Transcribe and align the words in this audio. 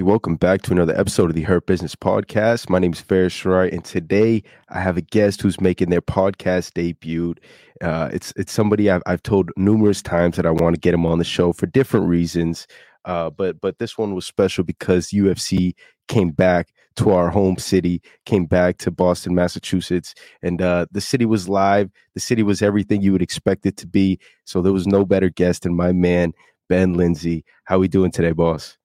Welcome 0.00 0.36
back 0.36 0.62
to 0.62 0.72
another 0.72 0.96
episode 0.96 1.28
of 1.28 1.34
the 1.34 1.42
Hurt 1.42 1.66
Business 1.66 1.96
Podcast. 1.96 2.70
My 2.70 2.78
name 2.78 2.92
is 2.92 3.00
Fares 3.00 3.32
Shirai, 3.32 3.72
and 3.72 3.84
today 3.84 4.44
I 4.68 4.78
have 4.80 4.96
a 4.96 5.00
guest 5.00 5.42
who's 5.42 5.60
making 5.60 5.90
their 5.90 6.00
podcast 6.00 6.74
debut. 6.74 7.34
Uh, 7.82 8.08
it's 8.12 8.32
it's 8.36 8.52
somebody 8.52 8.90
I've, 8.90 9.02
I've 9.06 9.24
told 9.24 9.50
numerous 9.56 10.00
times 10.00 10.36
that 10.36 10.46
I 10.46 10.52
want 10.52 10.76
to 10.76 10.80
get 10.80 10.94
him 10.94 11.04
on 11.04 11.18
the 11.18 11.24
show 11.24 11.52
for 11.52 11.66
different 11.66 12.06
reasons, 12.06 12.68
uh, 13.06 13.30
but 13.30 13.60
but 13.60 13.80
this 13.80 13.98
one 13.98 14.14
was 14.14 14.24
special 14.24 14.62
because 14.62 15.08
UFC 15.08 15.74
came 16.06 16.30
back 16.30 16.68
to 16.94 17.10
our 17.10 17.28
home 17.28 17.58
city, 17.58 18.00
came 18.24 18.46
back 18.46 18.78
to 18.78 18.92
Boston, 18.92 19.34
Massachusetts, 19.34 20.14
and 20.42 20.62
uh, 20.62 20.86
the 20.92 21.00
city 21.00 21.26
was 21.26 21.48
live. 21.48 21.90
The 22.14 22.20
city 22.20 22.44
was 22.44 22.62
everything 22.62 23.02
you 23.02 23.10
would 23.10 23.22
expect 23.22 23.66
it 23.66 23.76
to 23.78 23.86
be. 23.88 24.20
So 24.44 24.62
there 24.62 24.72
was 24.72 24.86
no 24.86 25.04
better 25.04 25.28
guest 25.28 25.64
than 25.64 25.74
my 25.74 25.90
man 25.90 26.34
Ben 26.68 26.94
Lindsay. 26.94 27.44
How 27.64 27.76
are 27.76 27.80
we 27.80 27.88
doing 27.88 28.12
today, 28.12 28.30
boss? 28.30 28.78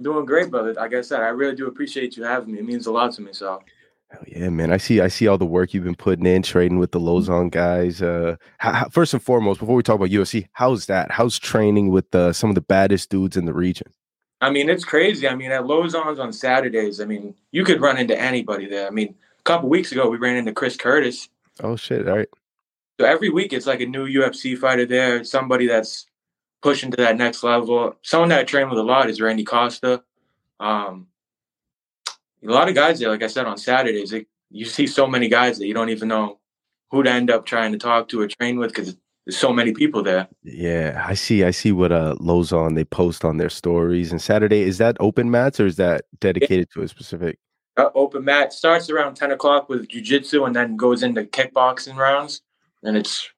Doing 0.00 0.26
great, 0.26 0.50
brother. 0.50 0.74
Like 0.74 0.94
I 0.94 1.00
said, 1.00 1.20
I 1.20 1.28
really 1.28 1.56
do 1.56 1.66
appreciate 1.66 2.16
you 2.16 2.22
having 2.22 2.52
me. 2.52 2.60
It 2.60 2.64
means 2.64 2.86
a 2.86 2.92
lot 2.92 3.12
to 3.14 3.22
me. 3.22 3.32
So. 3.32 3.62
Hell 4.10 4.24
yeah, 4.26 4.48
man! 4.48 4.72
I 4.72 4.78
see. 4.78 5.00
I 5.00 5.08
see 5.08 5.26
all 5.26 5.36
the 5.36 5.44
work 5.44 5.74
you've 5.74 5.84
been 5.84 5.94
putting 5.94 6.24
in, 6.24 6.42
trading 6.42 6.78
with 6.78 6.92
the 6.92 7.00
Lauzon 7.00 7.50
guys. 7.50 8.00
Uh, 8.00 8.36
how, 8.56 8.72
how, 8.72 8.88
first 8.88 9.12
and 9.12 9.22
foremost, 9.22 9.60
before 9.60 9.74
we 9.74 9.82
talk 9.82 9.96
about 9.96 10.08
UFC, 10.08 10.48
how's 10.52 10.86
that? 10.86 11.10
How's 11.10 11.38
training 11.38 11.90
with 11.90 12.14
uh, 12.14 12.32
some 12.32 12.48
of 12.48 12.54
the 12.54 12.62
baddest 12.62 13.10
dudes 13.10 13.36
in 13.36 13.44
the 13.44 13.52
region? 13.52 13.92
I 14.40 14.50
mean, 14.50 14.70
it's 14.70 14.84
crazy. 14.84 15.28
I 15.28 15.34
mean, 15.34 15.50
at 15.50 15.64
Lauzon's 15.64 16.18
on 16.18 16.32
Saturdays, 16.32 17.02
I 17.02 17.04
mean, 17.04 17.34
you 17.50 17.64
could 17.64 17.82
run 17.82 17.98
into 17.98 18.18
anybody 18.18 18.66
there. 18.66 18.86
I 18.86 18.90
mean, 18.90 19.14
a 19.40 19.42
couple 19.42 19.68
weeks 19.68 19.92
ago, 19.92 20.08
we 20.08 20.16
ran 20.16 20.36
into 20.36 20.52
Chris 20.52 20.76
Curtis. 20.76 21.28
Oh 21.62 21.76
shit! 21.76 22.08
All 22.08 22.16
right. 22.16 22.28
So 22.98 23.06
every 23.06 23.28
week, 23.28 23.52
it's 23.52 23.66
like 23.66 23.80
a 23.80 23.86
new 23.86 24.08
UFC 24.08 24.56
fighter 24.56 24.86
there. 24.86 25.22
Somebody 25.22 25.66
that's 25.66 26.06
pushing 26.62 26.90
to 26.90 26.96
that 26.96 27.16
next 27.16 27.42
level. 27.42 27.96
Someone 28.02 28.30
that 28.30 28.40
I 28.40 28.44
train 28.44 28.68
with 28.68 28.78
a 28.78 28.82
lot 28.82 29.08
is 29.08 29.20
Randy 29.20 29.44
Costa. 29.44 30.02
Um, 30.60 31.06
a 32.46 32.50
lot 32.50 32.68
of 32.68 32.74
guys 32.74 32.98
there, 32.98 33.08
like 33.08 33.22
I 33.22 33.26
said 33.26 33.46
on 33.46 33.58
Saturdays, 33.58 34.12
it, 34.12 34.26
you 34.50 34.64
see 34.64 34.86
so 34.86 35.06
many 35.06 35.28
guys 35.28 35.58
that 35.58 35.66
you 35.66 35.74
don't 35.74 35.90
even 35.90 36.08
know 36.08 36.38
who 36.90 37.02
to 37.02 37.10
end 37.10 37.30
up 37.30 37.44
trying 37.44 37.72
to 37.72 37.78
talk 37.78 38.08
to 38.08 38.20
or 38.20 38.28
train 38.28 38.58
with 38.58 38.70
because 38.70 38.96
there's 39.26 39.36
so 39.36 39.52
many 39.52 39.72
people 39.72 40.02
there. 40.02 40.26
Yeah, 40.42 41.04
I 41.06 41.14
see. 41.14 41.44
I 41.44 41.50
see 41.50 41.70
what 41.72 41.92
uh 41.92 42.14
Lauzon 42.18 42.74
they 42.74 42.84
post 42.84 43.24
on 43.24 43.36
their 43.36 43.50
stories. 43.50 44.10
And 44.10 44.22
Saturday 44.22 44.62
is 44.62 44.78
that 44.78 44.96
open 45.00 45.30
mats 45.30 45.60
or 45.60 45.66
is 45.66 45.76
that 45.76 46.06
dedicated 46.20 46.68
yeah. 46.70 46.80
to 46.80 46.84
a 46.84 46.88
specific? 46.88 47.38
Uh, 47.76 47.90
open 47.94 48.24
mat 48.24 48.52
starts 48.52 48.88
around 48.88 49.14
ten 49.14 49.30
o'clock 49.30 49.68
with 49.68 49.86
jujitsu 49.88 50.46
and 50.46 50.56
then 50.56 50.76
goes 50.76 51.02
into 51.02 51.24
kickboxing 51.24 51.96
rounds, 51.96 52.40
and 52.82 52.96
it's 52.96 53.30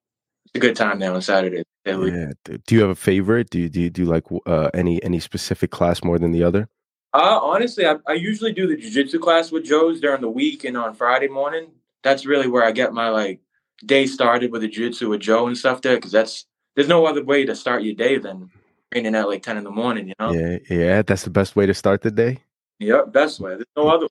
a 0.55 0.59
good 0.59 0.77
time 0.77 0.99
now 0.99 1.15
on 1.15 1.23
Saturday. 1.23 1.65
Yeah. 1.85 2.33
Do 2.45 2.75
you 2.75 2.81
have 2.81 2.91
a 2.91 2.95
favorite? 2.95 3.51
Do 3.51 3.59
you 3.59 3.69
do 3.69 3.83
you, 3.83 3.91
do 3.91 4.03
you 4.03 4.09
like 4.09 4.25
uh, 4.47 4.71
any 4.75 5.03
any 5.03 5.21
specific 5.21 5.71
class 5.71 6.03
more 6.05 6.19
than 6.19 6.33
the 6.33 6.43
other? 6.43 6.69
Uh, 7.13 7.41
honestly, 7.43 7.87
I, 7.87 7.97
I 8.07 8.13
usually 8.13 8.53
do 8.53 8.69
the 8.69 8.77
jujitsu 8.77 9.21
class 9.21 9.51
with 9.51 9.65
Joe's 9.65 10.01
during 10.01 10.21
the 10.21 10.31
week 10.31 10.65
and 10.65 10.77
on 10.77 10.95
Friday 10.95 11.29
morning. 11.29 11.73
That's 12.03 12.25
really 12.25 12.47
where 12.47 12.65
I 12.65 12.71
get 12.71 12.93
my 12.93 13.09
like 13.09 13.41
day 13.85 14.07
started 14.07 14.53
with 14.53 14.63
the 14.63 14.69
jiu-jitsu 14.69 15.09
with 15.09 15.21
Joe 15.21 15.47
and 15.47 15.57
stuff 15.57 15.83
there 15.83 15.97
because 15.97 16.13
that's 16.13 16.47
there's 16.75 16.89
no 16.89 17.07
other 17.07 17.25
way 17.25 17.45
to 17.45 17.57
start 17.57 17.83
your 17.83 17.95
day 17.95 18.19
than 18.19 18.51
training 18.93 19.15
at 19.15 19.29
like 19.29 19.43
10 19.43 19.57
in 19.57 19.65
the 19.65 19.71
morning, 19.71 20.09
you 20.09 20.15
know? 20.21 20.33
Yeah, 20.33 20.59
yeah, 20.69 21.03
that's 21.03 21.25
the 21.25 21.31
best 21.31 21.57
way 21.57 21.67
to 21.67 21.75
start 21.75 22.03
the 22.03 22.11
day. 22.11 22.39
Yep, 22.79 23.13
best 23.13 23.41
way. 23.41 23.55
There's 23.55 23.67
no 23.77 23.89
other 23.89 24.07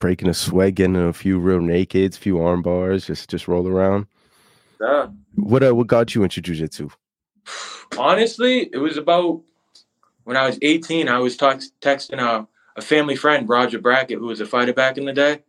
Breaking 0.00 0.28
a 0.28 0.34
sweat, 0.34 0.74
getting 0.74 0.96
a 0.96 1.12
few 1.12 1.38
rear 1.38 1.60
nakeds, 1.60 2.16
a 2.16 2.20
few 2.20 2.42
arm 2.42 2.62
bars, 2.62 3.06
just 3.06 3.30
just 3.30 3.48
roll 3.48 3.66
around. 3.66 4.06
Yeah. 4.80 5.08
What 5.36 5.62
uh, 5.62 5.74
what 5.74 5.86
got 5.86 6.14
you 6.14 6.22
into 6.22 6.40
jiu-jitsu? 6.40 6.88
Honestly, 7.98 8.70
it 8.72 8.78
was 8.78 8.96
about 8.96 9.42
when 10.24 10.36
I 10.36 10.46
was 10.46 10.58
18, 10.62 11.08
I 11.08 11.18
was 11.18 11.36
texting 11.36 12.20
a, 12.20 12.46
a 12.76 12.82
family 12.82 13.14
friend, 13.14 13.48
Roger 13.48 13.78
Brackett, 13.78 14.18
who 14.18 14.26
was 14.26 14.40
a 14.40 14.46
fighter 14.46 14.72
back 14.72 14.98
in 14.98 15.04
the 15.04 15.12
day. 15.12 15.42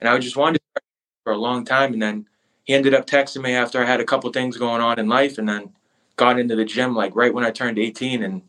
And 0.00 0.08
I 0.08 0.18
just 0.18 0.36
wanted 0.36 0.60
to 0.76 0.82
for 1.24 1.32
a 1.32 1.38
long 1.38 1.64
time. 1.64 1.92
And 1.92 2.02
then 2.02 2.26
he 2.64 2.74
ended 2.74 2.94
up 2.94 3.06
texting 3.06 3.42
me 3.42 3.52
after 3.52 3.82
I 3.82 3.86
had 3.86 4.00
a 4.00 4.04
couple 4.04 4.30
things 4.30 4.56
going 4.56 4.80
on 4.80 4.98
in 4.98 5.08
life 5.08 5.38
and 5.38 5.48
then 5.48 5.70
got 6.16 6.38
into 6.38 6.56
the 6.56 6.64
gym 6.64 6.94
like 6.94 7.14
right 7.14 7.32
when 7.32 7.44
I 7.44 7.50
turned 7.50 7.78
18. 7.78 8.22
And 8.22 8.42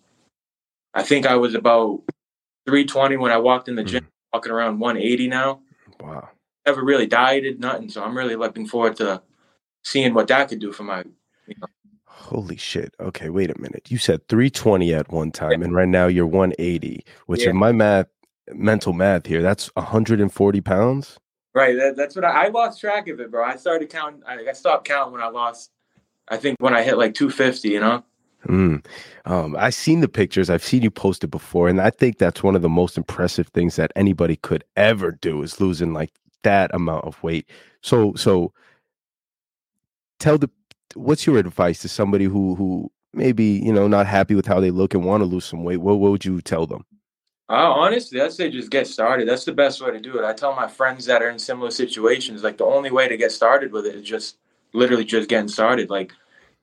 I 0.93 1.03
think 1.03 1.25
I 1.25 1.35
was 1.35 1.55
about 1.55 2.01
320 2.65 3.17
when 3.17 3.31
I 3.31 3.37
walked 3.37 3.67
in 3.67 3.75
the 3.75 3.83
gym, 3.83 4.03
mm. 4.03 4.07
walking 4.33 4.51
around 4.51 4.79
180 4.79 5.27
now. 5.27 5.61
Wow. 5.99 6.29
Never 6.65 6.83
really 6.83 7.07
dieted, 7.07 7.59
nothing. 7.59 7.89
So 7.89 8.03
I'm 8.03 8.17
really 8.17 8.35
looking 8.35 8.67
forward 8.67 8.95
to 8.97 9.21
seeing 9.85 10.13
what 10.13 10.27
that 10.27 10.49
could 10.49 10.59
do 10.59 10.73
for 10.73 10.83
my 10.83 11.03
you 11.47 11.55
know, 11.61 11.67
Holy 12.07 12.57
shit. 12.57 12.95
Okay, 12.99 13.29
wait 13.29 13.51
a 13.51 13.61
minute. 13.61 13.91
You 13.91 13.99
said 13.99 14.27
320 14.29 14.93
at 14.93 15.11
one 15.11 15.31
time, 15.31 15.61
and 15.61 15.75
right 15.75 15.87
now 15.87 16.07
you're 16.07 16.25
180, 16.25 17.05
which 17.27 17.43
yeah. 17.43 17.51
in 17.51 17.55
my 17.55 17.71
math, 17.71 18.07
mental 18.51 18.93
math 18.93 19.27
here, 19.27 19.43
that's 19.43 19.67
140 19.75 20.61
pounds. 20.61 21.19
Right. 21.53 21.77
That, 21.77 21.95
that's 21.95 22.15
what 22.15 22.25
I, 22.25 22.45
I, 22.45 22.47
lost 22.47 22.81
track 22.81 23.07
of 23.09 23.19
it, 23.19 23.29
bro. 23.29 23.45
I 23.45 23.57
started 23.57 23.89
counting. 23.89 24.23
I, 24.27 24.39
I, 24.49 24.53
stopped 24.53 24.87
counting 24.87 25.13
when 25.13 25.21
I 25.21 25.27
lost. 25.27 25.71
I 26.27 26.37
think 26.37 26.57
when 26.59 26.73
I 26.73 26.81
hit 26.81 26.97
like 26.97 27.13
250, 27.13 27.69
you 27.69 27.79
know. 27.79 28.03
Mm. 28.47 28.83
Um, 29.25 29.55
I've 29.57 29.75
seen 29.75 30.01
the 30.01 30.07
pictures. 30.07 30.49
I've 30.49 30.63
seen 30.63 30.81
you 30.81 30.91
post 30.91 31.23
it 31.23 31.27
before, 31.27 31.69
and 31.69 31.79
I 31.79 31.91
think 31.91 32.17
that's 32.17 32.41
one 32.41 32.55
of 32.55 32.61
the 32.61 32.69
most 32.69 32.97
impressive 32.97 33.47
things 33.49 33.75
that 33.75 33.91
anybody 33.95 34.35
could 34.37 34.63
ever 34.75 35.11
do 35.11 35.43
is 35.43 35.61
losing 35.61 35.93
like 35.93 36.11
that 36.43 36.73
amount 36.73 37.05
of 37.05 37.21
weight. 37.21 37.47
So, 37.81 38.13
so 38.15 38.51
tell 40.19 40.37
the 40.37 40.49
what's 40.95 41.25
your 41.25 41.37
advice 41.37 41.79
to 41.79 41.89
somebody 41.89 42.25
who 42.25 42.55
who 42.55 42.91
maybe 43.13 43.45
you 43.45 43.73
know 43.73 43.87
not 43.87 44.07
happy 44.07 44.35
with 44.35 44.45
how 44.45 44.59
they 44.59 44.71
look 44.71 44.93
and 44.93 45.05
want 45.05 45.21
to 45.21 45.25
lose 45.25 45.45
some 45.45 45.63
weight? 45.63 45.77
What, 45.77 45.99
what 45.99 46.11
would 46.11 46.25
you 46.25 46.41
tell 46.41 46.67
them? 46.67 46.85
Uh, 47.47 47.71
honestly, 47.71 48.19
I'd 48.19 48.33
say 48.33 48.49
just 48.49 48.71
get 48.71 48.87
started. 48.87 49.27
That's 49.27 49.45
the 49.45 49.53
best 49.53 49.79
way 49.79 49.91
to 49.91 49.99
do 49.99 50.17
it. 50.17 50.25
I 50.25 50.33
tell 50.33 50.55
my 50.55 50.67
friends 50.67 51.05
that 51.05 51.21
are 51.21 51.29
in 51.29 51.37
similar 51.37 51.69
situations, 51.69 52.43
like 52.43 52.57
the 52.57 52.65
only 52.65 52.89
way 52.89 53.07
to 53.07 53.17
get 53.17 53.31
started 53.31 53.71
with 53.71 53.85
it 53.85 53.95
is 53.95 54.03
just 54.03 54.37
literally 54.73 55.05
just 55.05 55.29
getting 55.29 55.47
started. 55.47 55.89
Like 55.89 56.11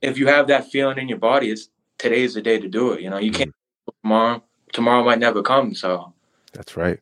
if 0.00 0.18
you 0.18 0.26
have 0.26 0.48
that 0.48 0.70
feeling 0.70 0.98
in 0.98 1.08
your 1.08 1.18
body, 1.18 1.50
it's 1.50 1.68
today's 1.98 2.34
the 2.34 2.42
day 2.42 2.58
to 2.58 2.68
do 2.68 2.92
it. 2.92 3.00
You 3.00 3.10
know, 3.10 3.18
you 3.18 3.30
can't 3.30 3.50
mm-hmm. 3.50 4.02
tomorrow. 4.02 4.42
Tomorrow 4.72 5.04
might 5.04 5.18
never 5.18 5.42
come. 5.42 5.74
So 5.74 6.12
that's 6.52 6.76
right. 6.76 6.98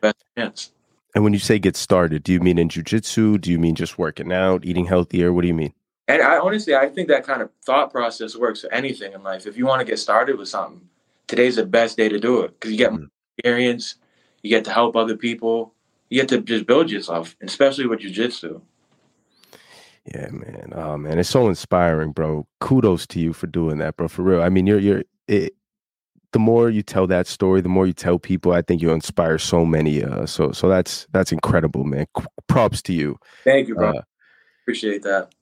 Best 0.00 0.16
chance. 0.36 0.70
And 1.14 1.24
when 1.24 1.32
you 1.32 1.38
say 1.38 1.58
get 1.58 1.76
started, 1.76 2.22
do 2.22 2.32
you 2.32 2.40
mean 2.40 2.58
in 2.58 2.68
jujitsu? 2.68 3.40
Do 3.40 3.50
you 3.50 3.58
mean 3.58 3.74
just 3.74 3.98
working 3.98 4.32
out, 4.32 4.64
eating 4.66 4.84
healthier? 4.84 5.32
What 5.32 5.42
do 5.42 5.48
you 5.48 5.54
mean? 5.54 5.72
And 6.08 6.22
I 6.22 6.38
honestly, 6.38 6.74
I 6.74 6.88
think 6.88 7.08
that 7.08 7.26
kind 7.26 7.42
of 7.42 7.50
thought 7.64 7.90
process 7.90 8.36
works 8.36 8.60
for 8.60 8.72
anything 8.72 9.12
in 9.12 9.22
life. 9.22 9.46
If 9.46 9.56
you 9.56 9.66
want 9.66 9.80
to 9.80 9.84
get 9.84 9.98
started 9.98 10.38
with 10.38 10.48
something, 10.48 10.88
today's 11.26 11.56
the 11.56 11.66
best 11.66 11.96
day 11.96 12.08
to 12.08 12.18
do 12.18 12.42
it 12.42 12.52
because 12.52 12.70
you 12.70 12.78
get 12.78 12.92
mm-hmm. 12.92 13.04
experience, 13.36 13.96
you 14.42 14.50
get 14.50 14.64
to 14.66 14.72
help 14.72 14.94
other 14.94 15.16
people, 15.16 15.74
you 16.08 16.20
get 16.20 16.28
to 16.28 16.40
just 16.40 16.66
build 16.66 16.90
yourself, 16.90 17.34
especially 17.40 17.86
with 17.86 18.00
jujitsu. 18.00 18.60
Yeah, 20.14 20.28
man. 20.30 20.72
Oh 20.72 20.96
man, 20.96 21.18
it's 21.18 21.28
so 21.28 21.48
inspiring, 21.48 22.12
bro. 22.12 22.46
Kudos 22.60 23.08
to 23.08 23.20
you 23.20 23.32
for 23.32 23.48
doing 23.48 23.78
that, 23.78 23.96
bro. 23.96 24.06
For 24.06 24.22
real. 24.22 24.42
I 24.42 24.48
mean, 24.48 24.66
you're 24.66 24.78
you're 24.78 25.02
it, 25.26 25.54
the 26.30 26.38
more 26.38 26.70
you 26.70 26.82
tell 26.82 27.08
that 27.08 27.26
story, 27.26 27.60
the 27.60 27.68
more 27.68 27.86
you 27.86 27.92
tell 27.92 28.18
people, 28.18 28.52
I 28.52 28.62
think 28.62 28.82
you 28.82 28.92
inspire 28.92 29.38
so 29.38 29.64
many. 29.64 30.04
Uh, 30.04 30.26
so 30.26 30.52
so 30.52 30.68
that's 30.68 31.08
that's 31.10 31.32
incredible, 31.32 31.82
man. 31.82 32.06
Props 32.46 32.82
to 32.82 32.92
you. 32.92 33.18
Thank 33.42 33.66
you, 33.66 33.74
bro. 33.74 33.90
Uh, 33.90 34.02
Appreciate 34.62 35.02
that. 35.02 35.32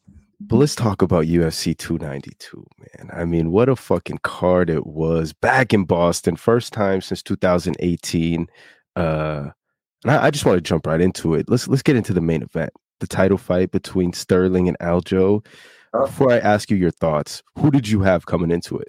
But 0.47 0.57
let's 0.57 0.75
talk 0.75 1.01
about 1.01 1.25
UFC 1.25 1.77
292, 1.77 2.67
man. 2.79 3.11
I 3.13 3.25
mean, 3.25 3.51
what 3.51 3.69
a 3.69 3.77
fucking 3.77 4.19
card 4.23 4.69
it 4.69 4.87
was 4.87 5.33
back 5.33 5.73
in 5.73 5.85
Boston, 5.85 6.37
first 6.37 6.73
time 6.73 7.01
since 7.01 7.23
2018. 7.23 8.47
Uh, 8.95 9.51
and 10.03 10.13
I, 10.13 10.27
I 10.27 10.31
just 10.31 10.45
want 10.45 10.59
to 10.59 10.61
jump 10.61 10.87
right 10.87 11.01
into 11.01 11.35
it. 11.35 11.49
Let's 11.49 11.67
let's 11.67 11.83
get 11.83 11.97
into 11.97 12.13
the 12.13 12.21
main 12.21 12.43
event, 12.43 12.73
the 13.01 13.07
title 13.07 13.39
fight 13.39 13.71
between 13.71 14.13
Sterling 14.13 14.69
and 14.69 14.79
Aljo. 14.81 15.45
Oh. 15.95 16.07
Before 16.07 16.31
I 16.31 16.39
ask 16.39 16.71
you 16.71 16.77
your 16.77 16.91
thoughts, 16.91 17.43
who 17.57 17.71
did 17.71 17.89
you 17.89 18.03
have 18.03 18.27
coming 18.27 18.51
into 18.51 18.77
it? 18.79 18.89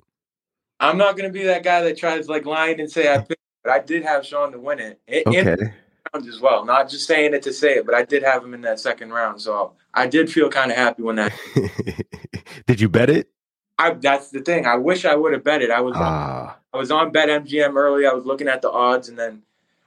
I'm 0.81 0.97
not 0.97 1.15
gonna 1.15 1.29
be 1.29 1.43
that 1.43 1.63
guy 1.63 1.81
that 1.83 1.97
tries 1.97 2.27
like 2.27 2.45
lying 2.45 2.81
and 2.81 2.91
say 2.91 3.13
I 3.13 3.17
picked, 3.27 3.41
but 3.63 3.71
I 3.71 3.79
did 3.79 4.03
have 4.03 4.25
Sean 4.25 4.51
to 4.51 4.59
win 4.59 4.79
it. 4.79 4.99
it 5.07 5.25
okay 5.25 5.55
round 5.55 5.84
as 6.23 6.39
well. 6.39 6.65
Not 6.65 6.89
just 6.89 7.07
saying 7.07 7.33
it 7.33 7.43
to 7.43 7.53
say 7.53 7.75
it, 7.75 7.85
but 7.85 7.95
I 7.95 8.03
did 8.03 8.23
have 8.23 8.43
him 8.43 8.53
in 8.53 8.61
that 8.61 8.79
second 8.79 9.11
round. 9.11 9.41
So 9.41 9.73
I 9.93 10.07
did 10.07 10.31
feel 10.31 10.49
kind 10.49 10.71
of 10.71 10.77
happy 10.77 11.03
when 11.03 11.17
that. 11.17 11.33
did 12.67 12.79
you 12.79 12.89
bet 12.89 13.09
it? 13.09 13.29
I, 13.77 13.91
that's 13.91 14.29
the 14.29 14.41
thing. 14.41 14.65
I 14.65 14.75
wish 14.75 15.05
I 15.05 15.15
would 15.15 15.33
have 15.33 15.43
bet 15.43 15.61
it. 15.61 15.69
I 15.69 15.81
was 15.81 15.95
ah. 15.97 16.49
on, 16.49 16.55
I 16.73 16.77
was 16.77 16.91
on 16.91 17.11
Bet 17.11 17.29
MGM 17.29 17.75
early. 17.75 18.05
I 18.05 18.13
was 18.13 18.25
looking 18.25 18.47
at 18.47 18.61
the 18.61 18.71
odds, 18.71 19.09
and 19.09 19.19
then 19.19 19.41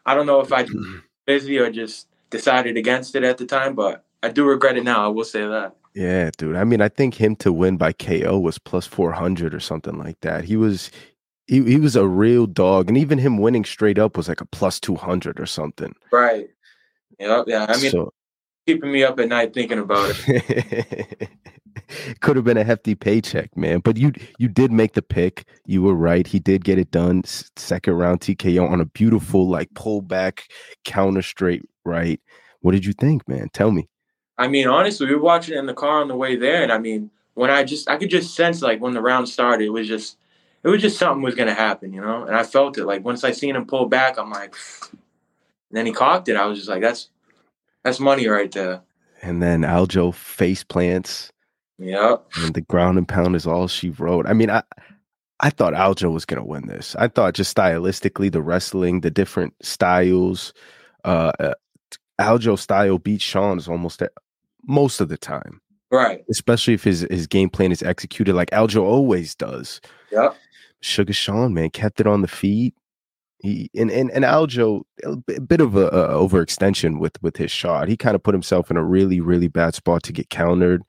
I 0.04 0.14
don't 0.14 0.26
know 0.26 0.40
if 0.40 0.52
I 0.52 0.66
busy 1.26 1.58
or 1.58 1.70
just 1.70 2.06
decided 2.30 2.76
against 2.76 3.14
it 3.14 3.25
at 3.25 3.38
the 3.38 3.46
time, 3.46 3.75
but 3.75 4.04
I 4.22 4.28
do 4.28 4.44
regret 4.44 4.76
it 4.76 4.84
now. 4.84 5.04
I 5.04 5.08
will 5.08 5.25
say 5.25 5.46
that. 5.46 5.75
Yeah, 5.94 6.30
dude. 6.36 6.56
I 6.56 6.64
mean, 6.64 6.80
I 6.80 6.88
think 6.88 7.14
him 7.14 7.34
to 7.36 7.52
win 7.52 7.76
by 7.76 7.92
KO 7.92 8.38
was 8.38 8.58
plus 8.58 8.86
400 8.86 9.54
or 9.54 9.60
something 9.60 9.98
like 9.98 10.20
that. 10.20 10.44
He 10.44 10.56
was 10.56 10.90
he, 11.49 11.65
he 11.65 11.77
was 11.77 11.97
a 11.97 12.06
real 12.06 12.47
dog, 12.47 12.89
and 12.89 12.97
even 12.97 13.19
him 13.19 13.39
winning 13.39 13.65
straight 13.65 13.99
up 13.99 14.17
was 14.17 14.29
like 14.29 14.41
a 14.41 14.47
plus 14.47 14.79
two 14.79 14.95
hundred 14.95 15.41
or 15.41 15.47
something. 15.47 15.95
Right. 16.12 16.49
Yeah, 17.19 17.43
yeah. 17.47 17.67
I 17.69 17.81
mean, 17.81 17.91
so, 17.91 18.12
keeping 18.67 18.93
me 18.93 19.03
up 19.03 19.19
at 19.19 19.29
night 19.29 19.55
thinking 19.55 19.79
about 19.79 20.15
it. 20.29 21.29
Could 22.21 22.37
have 22.37 22.45
been 22.45 22.59
a 22.59 22.65
hefty 22.65 22.95
paycheck, 22.95 23.56
man. 23.56 23.81
But 23.81 23.97
you 23.97 24.12
you 24.39 24.47
did 24.47 24.71
make 24.71 24.93
the 24.93 25.03
pick. 25.03 25.47
You 25.65 25.81
were 25.81 25.95
right. 25.95 26.27
He 26.27 26.39
did 26.39 26.65
get 26.65 26.79
it 26.79 26.91
done. 26.91 27.25
Second 27.25 27.95
round 27.95 28.21
TKO 28.21 28.71
on 28.71 28.81
a 28.81 28.85
beautiful 28.85 29.49
like 29.49 29.71
pullback 29.73 30.43
counter 30.85 31.23
straight 31.23 31.62
right. 31.85 32.21
What 32.61 32.73
did 32.73 32.85
you 32.85 32.93
think, 32.93 33.27
man? 33.27 33.49
Tell 33.55 33.71
me. 33.71 33.89
I 34.37 34.49
mean, 34.49 34.69
honestly, 34.69 35.06
we 35.06 35.15
were 35.15 35.23
watching 35.23 35.55
it 35.55 35.59
in 35.59 35.67
the 35.67 35.75
car 35.75 36.03
on 36.03 36.09
the 36.09 36.17
way 36.17 36.37
there, 36.37 36.62
and 36.62 36.71
I 36.71 36.79
mean, 36.79 37.11
when 37.35 37.49
I 37.49 37.65
just 37.65 37.89
I 37.89 37.97
could 37.97 38.11
just 38.11 38.35
sense 38.35 38.61
like 38.61 38.83
when 38.83 38.93
the 38.93 39.00
round 39.00 39.31
started, 39.31 39.65
it 39.65 39.71
was 39.71 39.89
just 39.89 40.19
it 40.62 40.69
was 40.69 40.82
just 40.82 40.99
something 40.99 41.22
was 41.22 41.34
gonna 41.34 41.55
happen, 41.55 41.93
you 41.93 42.00
know. 42.00 42.25
And 42.25 42.34
I 42.34 42.43
felt 42.43 42.78
it. 42.78 42.84
Like 42.84 43.05
once 43.05 43.25
I 43.25 43.32
seen 43.32 43.56
him 43.56 43.66
pull 43.66 43.87
back, 43.87 44.19
I'm 44.19 44.31
like, 44.31 44.55
and 44.93 44.99
then 45.70 45.87
he 45.87 45.93
cocked 45.93 46.28
it. 46.28 46.37
I 46.37 46.46
was 46.46 46.58
just 46.58 46.69
like, 46.69 46.82
that's 46.82 47.10
that's 47.84 48.00
money 48.00 48.26
right 48.26 48.50
there. 48.50 48.82
And 49.22 49.43
then 49.43 49.62
Aljo 49.62 50.14
face 50.14 50.64
plants. 50.64 51.31
Yeah. 51.78 52.16
And 52.37 52.55
the 52.55 52.60
ground 52.60 52.99
and 52.99 53.08
pound 53.08 53.37
is 53.37 53.46
all 53.46 53.69
she 53.69 53.90
wrote. 53.90 54.26
I 54.26 54.32
mean, 54.32 54.50
I 54.50 54.62
I 55.40 55.50
thought 55.50 55.75
Aljo 55.75 56.12
was 56.12 56.25
gonna 56.25 56.44
win 56.44 56.66
this. 56.66 56.96
I 56.96 57.08
thought 57.08 57.34
just 57.34 57.56
stylistically, 57.56 58.31
the 58.32 58.43
wrestling, 58.43 59.00
the 59.00 59.11
different 59.11 59.54
styles, 59.62 60.52
uh, 61.04 61.32
uh 61.38 61.54
Aljo 62.20 62.58
style 62.58 62.99
beats 62.99 63.22
Sean's 63.22 63.69
almost 63.69 64.02
at, 64.02 64.11
most 64.66 65.00
of 65.00 65.08
the 65.08 65.16
time. 65.16 65.61
Right. 65.90 66.25
Especially 66.28 66.75
if 66.75 66.84
his 66.84 67.06
his 67.11 67.26
game 67.26 67.49
plan 67.49 67.72
is 67.72 67.82
executed 67.82 68.34
like 68.34 68.50
Aljo 68.50 68.82
always 68.82 69.34
does. 69.34 69.81
Yeah. 70.11 70.32
Sugar 70.80 71.12
Sean, 71.12 71.54
man, 71.54 71.70
kept 71.70 72.00
it 72.00 72.06
on 72.06 72.22
the 72.22 72.28
feet. 72.28 72.75
He 73.38 73.70
and 73.76 73.90
and, 73.90 74.10
and 74.10 74.25
Aljo 74.25 74.82
a 75.04 75.40
bit 75.40 75.60
of 75.60 75.76
a, 75.76 75.86
a 75.88 76.08
overextension 76.14 76.98
with 76.98 77.20
with 77.22 77.36
his 77.36 77.50
shot. 77.50 77.88
He 77.88 77.96
kind 77.96 78.16
of 78.16 78.22
put 78.22 78.34
himself 78.34 78.70
in 78.70 78.76
a 78.76 78.84
really 78.84 79.20
really 79.20 79.48
bad 79.48 79.75
spot 79.75 80.02
to 80.04 80.12
get 80.12 80.30
countered. 80.30 80.82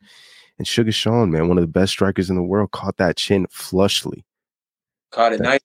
And 0.58 0.68
Sugar 0.68 0.92
Sean, 0.92 1.32
man, 1.32 1.48
one 1.48 1.58
of 1.58 1.64
the 1.64 1.68
best 1.68 1.92
strikers 1.92 2.30
in 2.30 2.36
the 2.36 2.44
world, 2.44 2.72
caught 2.72 2.98
that 2.98 3.18
chin 3.18 3.48
flushly. 3.48 4.26
Caught 5.12 5.34
it 5.34 5.42
nice. 5.42 5.62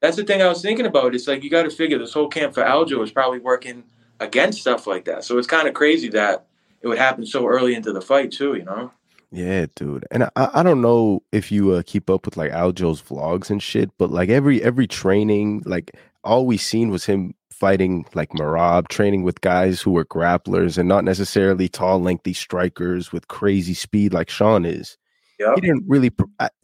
That's 0.00 0.16
the 0.16 0.24
thing 0.24 0.42
I 0.42 0.48
was 0.48 0.60
thinking 0.60 0.86
about. 0.86 1.14
It's 1.14 1.28
like 1.28 1.44
you 1.44 1.50
got 1.50 1.62
to 1.62 1.70
figure 1.70 1.96
this 1.96 2.12
whole 2.12 2.28
camp 2.28 2.54
for 2.54 2.62
Aljo 2.62 2.98
was 2.98 3.12
probably 3.12 3.38
working 3.38 3.84
against 4.18 4.60
stuff 4.60 4.86
like 4.86 5.04
that. 5.04 5.24
So 5.24 5.38
it's 5.38 5.46
kind 5.46 5.68
of 5.68 5.74
crazy 5.74 6.08
that 6.08 6.46
it 6.80 6.88
would 6.88 6.98
happen 6.98 7.24
so 7.24 7.46
early 7.46 7.74
into 7.74 7.92
the 7.92 8.00
fight 8.00 8.32
too. 8.32 8.54
You 8.54 8.64
know. 8.64 8.90
Yeah, 9.32 9.66
dude. 9.74 10.06
And 10.10 10.24
I, 10.24 10.30
I 10.36 10.62
don't 10.62 10.82
know 10.82 11.22
if 11.32 11.50
you 11.50 11.72
uh, 11.72 11.82
keep 11.84 12.10
up 12.10 12.26
with 12.26 12.36
like 12.36 12.52
Aljo's 12.52 13.00
vlogs 13.00 13.48
and 13.48 13.62
shit, 13.62 13.90
but 13.98 14.10
like 14.10 14.28
every 14.28 14.62
every 14.62 14.86
training, 14.86 15.62
like 15.64 15.92
all 16.22 16.44
we 16.46 16.58
seen 16.58 16.90
was 16.90 17.06
him 17.06 17.34
fighting 17.50 18.04
like 18.14 18.28
Merab, 18.30 18.88
training 18.88 19.22
with 19.22 19.40
guys 19.40 19.80
who 19.80 19.92
were 19.92 20.04
grapplers 20.04 20.76
and 20.76 20.88
not 20.88 21.04
necessarily 21.04 21.68
tall, 21.68 22.00
lengthy 22.00 22.34
strikers 22.34 23.10
with 23.10 23.28
crazy 23.28 23.72
speed 23.72 24.12
like 24.12 24.28
Sean 24.28 24.66
is. 24.66 24.98
Yep. 25.38 25.54
He 25.54 25.60
didn't 25.62 25.84
really, 25.88 26.10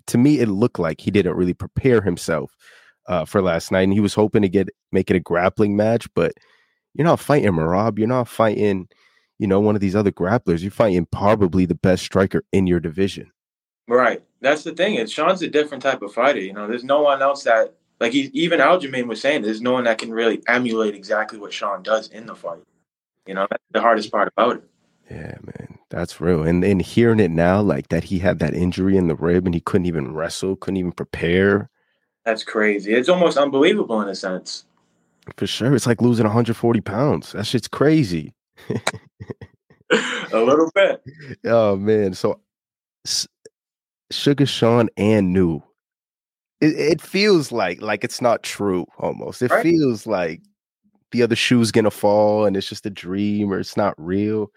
to 0.06 0.18
me, 0.18 0.40
it 0.40 0.48
looked 0.48 0.78
like 0.78 1.00
he 1.00 1.10
didn't 1.10 1.36
really 1.36 1.54
prepare 1.54 2.02
himself 2.02 2.54
uh, 3.06 3.24
for 3.24 3.40
last 3.40 3.72
night, 3.72 3.82
and 3.82 3.94
he 3.94 4.00
was 4.00 4.12
hoping 4.12 4.42
to 4.42 4.48
get 4.48 4.68
make 4.92 5.10
it 5.10 5.16
a 5.16 5.20
grappling 5.20 5.74
match. 5.74 6.06
But 6.14 6.32
you're 6.92 7.06
not 7.06 7.20
fighting 7.20 7.52
Merab, 7.52 7.98
You're 7.98 8.08
not 8.08 8.28
fighting 8.28 8.88
you 9.38 9.46
know, 9.46 9.60
one 9.60 9.74
of 9.74 9.80
these 9.80 9.96
other 9.96 10.12
grapplers. 10.12 10.62
You're 10.62 10.70
fighting 10.70 11.06
probably 11.06 11.64
the 11.64 11.74
best 11.74 12.04
striker 12.04 12.44
in 12.52 12.66
your 12.66 12.80
division. 12.80 13.30
Right. 13.86 14.22
That's 14.40 14.64
the 14.64 14.72
thing. 14.72 14.96
Is 14.96 15.12
Sean's 15.12 15.42
a 15.42 15.48
different 15.48 15.82
type 15.82 16.02
of 16.02 16.12
fighter. 16.12 16.40
You 16.40 16.52
know, 16.52 16.66
there's 16.66 16.84
no 16.84 17.02
one 17.02 17.22
else 17.22 17.44
that 17.44 17.74
like 18.00 18.12
he, 18.12 18.30
even 18.32 18.60
Aljamain 18.60 19.06
was 19.06 19.20
saying. 19.20 19.42
There's 19.42 19.60
no 19.60 19.72
one 19.72 19.84
that 19.84 19.98
can 19.98 20.10
really 20.10 20.42
emulate 20.46 20.94
exactly 20.94 21.38
what 21.38 21.52
Sean 21.52 21.82
does 21.82 22.08
in 22.08 22.26
the 22.26 22.34
fight. 22.34 22.62
You 23.26 23.34
know, 23.34 23.46
that's 23.50 23.62
the 23.72 23.80
hardest 23.80 24.10
part 24.10 24.32
about 24.36 24.56
it. 24.56 24.64
Yeah, 25.10 25.36
man, 25.42 25.78
that's 25.88 26.20
real. 26.20 26.42
And 26.42 26.62
and 26.62 26.82
hearing 26.82 27.20
it 27.20 27.30
now, 27.30 27.60
like 27.62 27.88
that, 27.88 28.04
he 28.04 28.18
had 28.18 28.38
that 28.40 28.54
injury 28.54 28.96
in 28.96 29.08
the 29.08 29.14
rib 29.14 29.46
and 29.46 29.54
he 29.54 29.60
couldn't 29.60 29.86
even 29.86 30.14
wrestle, 30.14 30.56
couldn't 30.56 30.76
even 30.76 30.92
prepare. 30.92 31.70
That's 32.24 32.44
crazy. 32.44 32.92
It's 32.92 33.08
almost 33.08 33.38
unbelievable 33.38 34.02
in 34.02 34.08
a 34.08 34.14
sense. 34.14 34.66
For 35.36 35.46
sure, 35.46 35.74
it's 35.74 35.86
like 35.86 36.02
losing 36.02 36.24
140 36.24 36.80
pounds. 36.82 37.32
That 37.32 37.46
shit's 37.46 37.68
crazy. 37.68 38.34
a 40.32 40.40
little 40.40 40.70
bit. 40.74 41.02
Oh 41.44 41.76
man, 41.76 42.14
so 42.14 42.40
Sugar 44.10 44.46
Sean 44.46 44.88
and 44.96 45.32
New. 45.32 45.62
It, 46.60 46.74
it, 46.74 47.00
feels 47.00 47.52
like 47.52 47.80
like 47.80 48.02
it's 48.02 48.20
not 48.20 48.42
true 48.42 48.84
almost. 48.98 49.42
It 49.42 49.50
right. 49.50 49.62
feels 49.62 50.06
like 50.06 50.42
the 51.12 51.22
other 51.22 51.36
shoe's 51.36 51.70
gonna 51.70 51.90
fall 51.90 52.46
and 52.46 52.56
it's 52.56 52.68
just 52.68 52.86
a 52.86 52.90
dream 52.90 53.52
or 53.52 53.60
it's 53.60 53.76
not 53.76 53.94
real. 53.96 54.50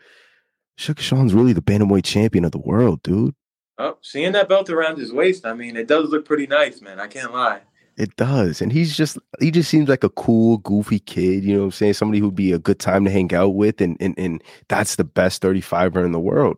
Sugar 0.77 1.01
Sean's 1.01 1.33
really 1.33 1.53
the 1.53 1.61
bantamweight 1.61 2.03
champion 2.03 2.43
of 2.43 2.51
the 2.51 2.59
world, 2.59 3.03
dude. 3.03 3.35
Oh, 3.77 3.97
seeing 4.01 4.31
that 4.33 4.49
belt 4.49 4.69
around 4.69 4.97
his 4.97 5.13
waist, 5.13 5.45
I 5.45 5.53
mean, 5.53 5.75
it 5.75 5.87
does 5.87 6.09
look 6.09 6.25
pretty 6.25 6.47
nice, 6.47 6.81
man. 6.81 6.99
I 6.99 7.07
can't 7.07 7.33
lie. 7.33 7.61
It 8.01 8.15
does. 8.15 8.63
And 8.63 8.71
he's 8.71 8.97
just 8.97 9.19
he 9.39 9.51
just 9.51 9.69
seems 9.69 9.87
like 9.87 10.03
a 10.03 10.09
cool, 10.09 10.57
goofy 10.57 10.97
kid, 10.97 11.43
you 11.43 11.53
know 11.53 11.59
what 11.59 11.65
I'm 11.65 11.71
saying? 11.71 11.93
Somebody 11.93 12.17
who'd 12.17 12.33
be 12.33 12.51
a 12.51 12.57
good 12.57 12.79
time 12.79 13.05
to 13.05 13.11
hang 13.11 13.31
out 13.31 13.49
with 13.49 13.79
and 13.79 13.95
and, 13.99 14.17
and 14.17 14.43
that's 14.69 14.95
the 14.95 15.03
best 15.03 15.43
35er 15.43 16.03
in 16.03 16.11
the 16.11 16.19
world. 16.19 16.57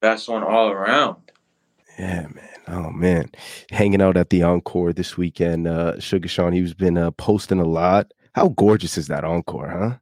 Best 0.00 0.26
one 0.26 0.42
all 0.42 0.70
around. 0.70 1.16
Yeah, 1.98 2.28
man. 2.28 2.48
Oh 2.68 2.90
man. 2.92 3.30
Hanging 3.72 4.00
out 4.00 4.16
at 4.16 4.30
the 4.30 4.42
encore 4.42 4.94
this 4.94 5.18
weekend. 5.18 5.68
Uh 5.68 6.00
Sugar 6.00 6.28
Sean, 6.28 6.54
he's 6.54 6.72
been 6.72 6.96
uh, 6.96 7.10
posting 7.10 7.60
a 7.60 7.66
lot. 7.66 8.14
How 8.34 8.48
gorgeous 8.48 8.96
is 8.96 9.08
that 9.08 9.22
encore, 9.22 9.68
huh? 9.68 9.98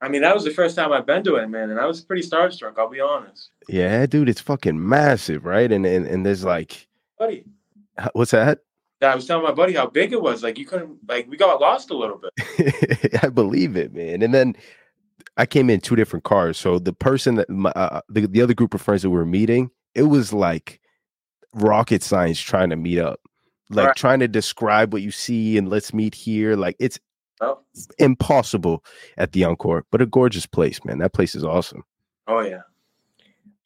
I 0.00 0.08
mean, 0.08 0.22
that 0.22 0.36
was 0.36 0.44
the 0.44 0.52
first 0.52 0.76
time 0.76 0.92
I've 0.92 1.06
been 1.06 1.24
to 1.24 1.34
it, 1.34 1.48
man, 1.48 1.70
and 1.70 1.80
I 1.80 1.86
was 1.86 2.00
pretty 2.00 2.22
starstruck, 2.22 2.78
I'll 2.78 2.88
be 2.88 3.00
honest. 3.00 3.50
Yeah, 3.68 4.06
dude, 4.06 4.28
it's 4.28 4.40
fucking 4.40 4.88
massive, 4.88 5.44
right? 5.44 5.72
And 5.72 5.84
and, 5.84 6.06
and 6.06 6.24
there's 6.24 6.44
like 6.44 6.86
buddy. 7.18 7.44
What's 8.12 8.30
that? 8.30 8.60
I 9.02 9.14
was 9.14 9.26
telling 9.26 9.44
my 9.44 9.52
buddy 9.52 9.74
how 9.74 9.86
big 9.86 10.12
it 10.12 10.22
was. 10.22 10.42
Like 10.42 10.58
you 10.58 10.64
couldn't, 10.64 10.98
like 11.08 11.28
we 11.28 11.36
got 11.36 11.60
lost 11.60 11.90
a 11.90 11.96
little 11.96 12.18
bit. 12.18 13.18
I 13.22 13.28
believe 13.28 13.76
it, 13.76 13.92
man. 13.92 14.22
And 14.22 14.32
then 14.32 14.56
I 15.36 15.46
came 15.46 15.68
in 15.68 15.80
two 15.80 15.96
different 15.96 16.24
cars. 16.24 16.56
So 16.56 16.78
the 16.78 16.92
person 16.92 17.34
that 17.36 17.50
my, 17.50 17.70
uh, 17.70 17.88
uh, 17.92 18.00
the 18.08 18.26
the 18.26 18.42
other 18.42 18.54
group 18.54 18.74
of 18.74 18.80
friends 18.80 19.02
that 19.02 19.10
we 19.10 19.16
were 19.16 19.26
meeting, 19.26 19.70
it 19.94 20.04
was 20.04 20.32
like 20.32 20.80
rocket 21.52 22.02
science 22.02 22.40
trying 22.40 22.70
to 22.70 22.76
meet 22.76 22.98
up, 22.98 23.20
like 23.70 23.88
right. 23.88 23.96
trying 23.96 24.20
to 24.20 24.28
describe 24.28 24.92
what 24.92 25.02
you 25.02 25.10
see 25.10 25.58
and 25.58 25.68
let's 25.68 25.92
meet 25.92 26.14
here. 26.14 26.56
Like 26.56 26.76
it's 26.78 26.98
oh. 27.40 27.60
impossible 27.98 28.82
at 29.18 29.32
the 29.32 29.44
Encore, 29.44 29.84
but 29.90 30.00
a 30.00 30.06
gorgeous 30.06 30.46
place, 30.46 30.82
man. 30.84 30.98
That 30.98 31.12
place 31.12 31.34
is 31.34 31.44
awesome. 31.44 31.84
Oh 32.26 32.40
yeah. 32.40 32.62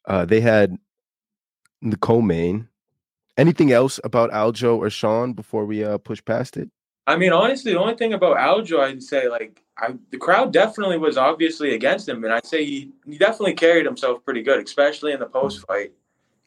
Uh, 0.05 0.25
they 0.25 0.41
had 0.41 0.77
the 1.81 1.97
co-main 1.97 2.67
Anything 3.37 3.71
else 3.71 3.99
about 4.03 4.31
Aljo 4.31 4.77
or 4.77 4.89
Sean 4.89 5.33
before 5.33 5.65
we 5.65 5.83
uh, 5.83 5.97
push 5.97 6.23
past 6.23 6.57
it? 6.57 6.69
I 7.07 7.17
mean, 7.17 7.31
honestly, 7.31 7.73
the 7.73 7.79
only 7.79 7.95
thing 7.95 8.13
about 8.13 8.37
Aljo, 8.37 8.79
I'd 8.79 9.01
say, 9.01 9.27
like, 9.27 9.63
I, 9.77 9.95
the 10.11 10.17
crowd 10.17 10.53
definitely 10.53 10.97
was 10.97 11.17
obviously 11.17 11.73
against 11.73 12.07
him, 12.07 12.23
and 12.23 12.31
I'd 12.31 12.45
say 12.45 12.63
he, 12.63 12.91
he 13.05 13.17
definitely 13.17 13.53
carried 13.53 13.85
himself 13.85 14.23
pretty 14.23 14.43
good, 14.43 14.63
especially 14.63 15.11
in 15.11 15.19
the 15.19 15.25
post 15.25 15.65
fight 15.65 15.93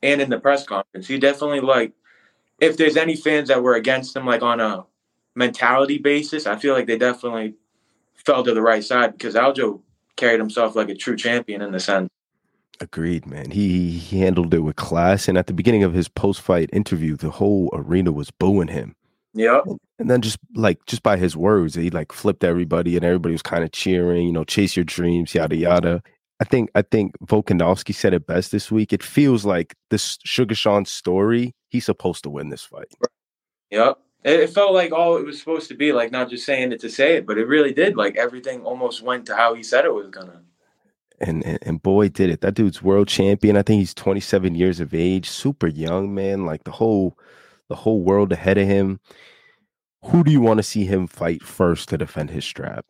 and 0.02 0.20
in 0.20 0.30
the 0.30 0.38
press 0.38 0.64
conference. 0.64 1.08
He 1.08 1.18
definitely 1.18 1.60
like, 1.60 1.92
if 2.60 2.76
there's 2.76 2.96
any 2.96 3.16
fans 3.16 3.48
that 3.48 3.62
were 3.62 3.74
against 3.74 4.14
him, 4.14 4.26
like 4.26 4.42
on 4.42 4.60
a 4.60 4.84
mentality 5.34 5.98
basis, 5.98 6.46
I 6.46 6.56
feel 6.56 6.74
like 6.74 6.86
they 6.86 6.98
definitely 6.98 7.54
fell 8.14 8.44
to 8.44 8.54
the 8.54 8.62
right 8.62 8.84
side 8.84 9.12
because 9.12 9.34
Aljo 9.34 9.80
carried 10.16 10.38
himself 10.38 10.76
like 10.76 10.88
a 10.88 10.94
true 10.94 11.16
champion 11.16 11.62
in 11.62 11.72
the 11.72 11.80
sense. 11.80 12.08
Agreed, 12.80 13.26
man. 13.26 13.50
He 13.50 13.90
he 13.90 14.20
handled 14.20 14.52
it 14.52 14.60
with 14.60 14.76
class, 14.76 15.28
and 15.28 15.38
at 15.38 15.46
the 15.46 15.52
beginning 15.52 15.84
of 15.84 15.92
his 15.92 16.08
post 16.08 16.40
fight 16.40 16.70
interview, 16.72 17.16
the 17.16 17.30
whole 17.30 17.70
arena 17.72 18.10
was 18.10 18.30
booing 18.30 18.68
him. 18.68 18.96
Yeah. 19.32 19.60
And 19.98 20.10
then 20.10 20.20
just 20.22 20.38
like 20.54 20.84
just 20.86 21.02
by 21.02 21.16
his 21.16 21.36
words, 21.36 21.74
he 21.74 21.90
like 21.90 22.12
flipped 22.12 22.42
everybody, 22.42 22.96
and 22.96 23.04
everybody 23.04 23.32
was 23.32 23.42
kind 23.42 23.62
of 23.62 23.72
cheering. 23.72 24.26
You 24.26 24.32
know, 24.32 24.44
chase 24.44 24.76
your 24.76 24.84
dreams, 24.84 25.34
yada 25.34 25.56
yada. 25.56 26.02
I 26.40 26.44
think 26.44 26.70
I 26.74 26.82
think 26.82 27.16
Volkanovski 27.24 27.94
said 27.94 28.12
it 28.12 28.26
best 28.26 28.50
this 28.50 28.70
week. 28.70 28.92
It 28.92 29.02
feels 29.02 29.44
like 29.44 29.74
this 29.90 30.18
Sugar 30.24 30.54
Sean 30.54 30.84
story. 30.84 31.54
He's 31.68 31.86
supposed 31.86 32.24
to 32.24 32.30
win 32.30 32.48
this 32.48 32.62
fight. 32.62 32.92
Yep. 33.70 33.98
It 34.24 34.50
felt 34.50 34.72
like 34.72 34.90
all 34.90 35.16
it 35.16 35.26
was 35.26 35.38
supposed 35.38 35.68
to 35.68 35.74
be, 35.74 35.92
like 35.92 36.10
not 36.10 36.30
just 36.30 36.46
saying 36.46 36.72
it 36.72 36.80
to 36.80 36.88
say 36.88 37.16
it, 37.16 37.26
but 37.26 37.36
it 37.36 37.46
really 37.46 37.72
did. 37.72 37.96
Like 37.96 38.16
everything 38.16 38.62
almost 38.62 39.02
went 39.02 39.26
to 39.26 39.36
how 39.36 39.54
he 39.54 39.62
said 39.62 39.84
it 39.84 39.94
was 39.94 40.08
gonna 40.08 40.42
and, 41.20 41.44
and, 41.44 41.58
and 41.62 41.82
boy 41.82 42.08
did 42.08 42.30
it. 42.30 42.40
That 42.40 42.54
dude's 42.54 42.82
world 42.82 43.08
champion. 43.08 43.56
I 43.56 43.62
think 43.62 43.80
he's 43.80 43.94
27 43.94 44.54
years 44.54 44.80
of 44.80 44.94
age, 44.94 45.28
super 45.28 45.66
young, 45.66 46.14
man. 46.14 46.46
Like 46.46 46.64
the 46.64 46.72
whole 46.72 47.18
the 47.68 47.74
whole 47.74 48.02
world 48.02 48.32
ahead 48.32 48.58
of 48.58 48.66
him. 48.66 49.00
Who 50.04 50.22
do 50.22 50.30
you 50.30 50.40
want 50.40 50.58
to 50.58 50.62
see 50.62 50.84
him 50.84 51.06
fight 51.06 51.42
first 51.42 51.88
to 51.88 51.98
defend 51.98 52.30
his 52.30 52.44
strap? 52.44 52.84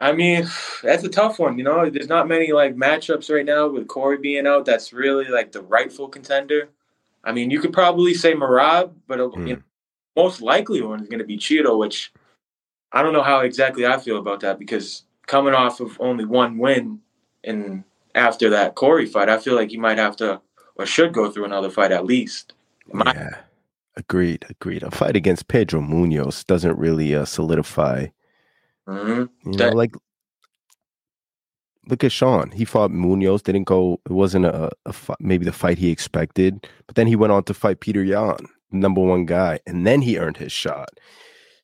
I 0.00 0.12
mean, 0.12 0.46
that's 0.82 1.04
a 1.04 1.08
tough 1.08 1.38
one. 1.38 1.56
You 1.56 1.64
know, 1.64 1.88
there's 1.88 2.08
not 2.08 2.28
many 2.28 2.52
like 2.52 2.74
matchups 2.74 3.32
right 3.32 3.46
now 3.46 3.68
with 3.68 3.86
Corey 3.86 4.18
being 4.18 4.46
out. 4.46 4.66
That's 4.66 4.92
really 4.92 5.26
like 5.26 5.52
the 5.52 5.62
rightful 5.62 6.08
contender. 6.08 6.68
I 7.24 7.32
mean, 7.32 7.50
you 7.50 7.60
could 7.60 7.72
probably 7.72 8.12
say 8.12 8.34
Merab, 8.34 8.92
but 9.06 9.18
mm. 9.18 9.48
you 9.48 9.54
know, 9.54 9.60
hmm. 9.60 10.20
most 10.20 10.42
likely 10.42 10.82
one 10.82 11.00
is 11.00 11.08
going 11.08 11.20
to 11.20 11.24
be 11.24 11.38
Chito, 11.38 11.78
which 11.78 12.12
I 12.90 13.02
don't 13.02 13.12
know 13.12 13.22
how 13.22 13.40
exactly 13.40 13.86
I 13.86 13.96
feel 13.96 14.18
about 14.18 14.40
that 14.40 14.58
because 14.58 15.04
coming 15.26 15.54
off 15.54 15.80
of 15.80 15.96
only 16.00 16.24
one 16.24 16.58
win 16.58 17.00
in 17.44 17.84
after 18.14 18.50
that 18.50 18.74
Corey 18.74 19.06
fight. 19.06 19.28
I 19.28 19.38
feel 19.38 19.54
like 19.54 19.70
he 19.70 19.78
might 19.78 19.98
have 19.98 20.16
to 20.16 20.40
or 20.76 20.86
should 20.86 21.12
go 21.12 21.30
through 21.30 21.44
another 21.44 21.70
fight 21.70 21.92
at 21.92 22.04
least. 22.06 22.54
My- 22.92 23.12
yeah, 23.14 23.36
agreed, 23.96 24.44
agreed. 24.50 24.82
A 24.82 24.90
fight 24.90 25.16
against 25.16 25.48
Pedro 25.48 25.80
Munhoz 25.80 26.46
doesn't 26.46 26.78
really 26.78 27.14
uh, 27.14 27.24
solidify. 27.24 28.06
Mhm. 28.88 29.28
You 29.46 29.52
know, 29.52 29.68
like 29.70 29.94
look 31.88 32.04
at 32.04 32.12
Sean. 32.12 32.50
He 32.50 32.64
fought 32.64 32.90
Munhoz, 32.90 33.42
didn't 33.42 33.64
go. 33.64 34.00
It 34.06 34.12
wasn't 34.12 34.46
a, 34.46 34.70
a 34.86 34.94
maybe 35.20 35.44
the 35.44 35.52
fight 35.52 35.78
he 35.78 35.90
expected, 35.90 36.66
but 36.86 36.96
then 36.96 37.06
he 37.06 37.16
went 37.16 37.32
on 37.32 37.44
to 37.44 37.54
fight 37.54 37.80
Petr 37.80 38.06
Yan, 38.06 38.36
number 38.70 39.00
one 39.00 39.26
guy, 39.26 39.60
and 39.66 39.86
then 39.86 40.02
he 40.02 40.18
earned 40.18 40.36
his 40.36 40.52
shot. 40.52 40.90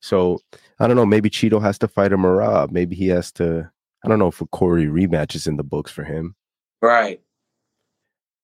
So 0.01 0.41
I 0.79 0.87
don't 0.87 0.97
know. 0.97 1.07
Maybe 1.07 1.31
Chito 1.31 1.61
has 1.61 1.79
to 1.79 1.89
fight 1.89 2.13
a 2.13 2.17
Merab. 2.17 2.71
Maybe 2.71 2.95
he 2.97 3.09
has 3.09 3.33
to. 3.33 3.71
I 4.05 4.09
don't 4.09 4.19
know 4.19 4.29
if 4.29 4.41
a 4.41 4.47
Corey 4.47 4.87
rematch 4.87 5.35
is 5.35 5.47
in 5.47 5.57
the 5.57 5.65
books 5.65 5.91
for 5.91 6.05
him. 6.05 6.35
Right. 6.81 7.21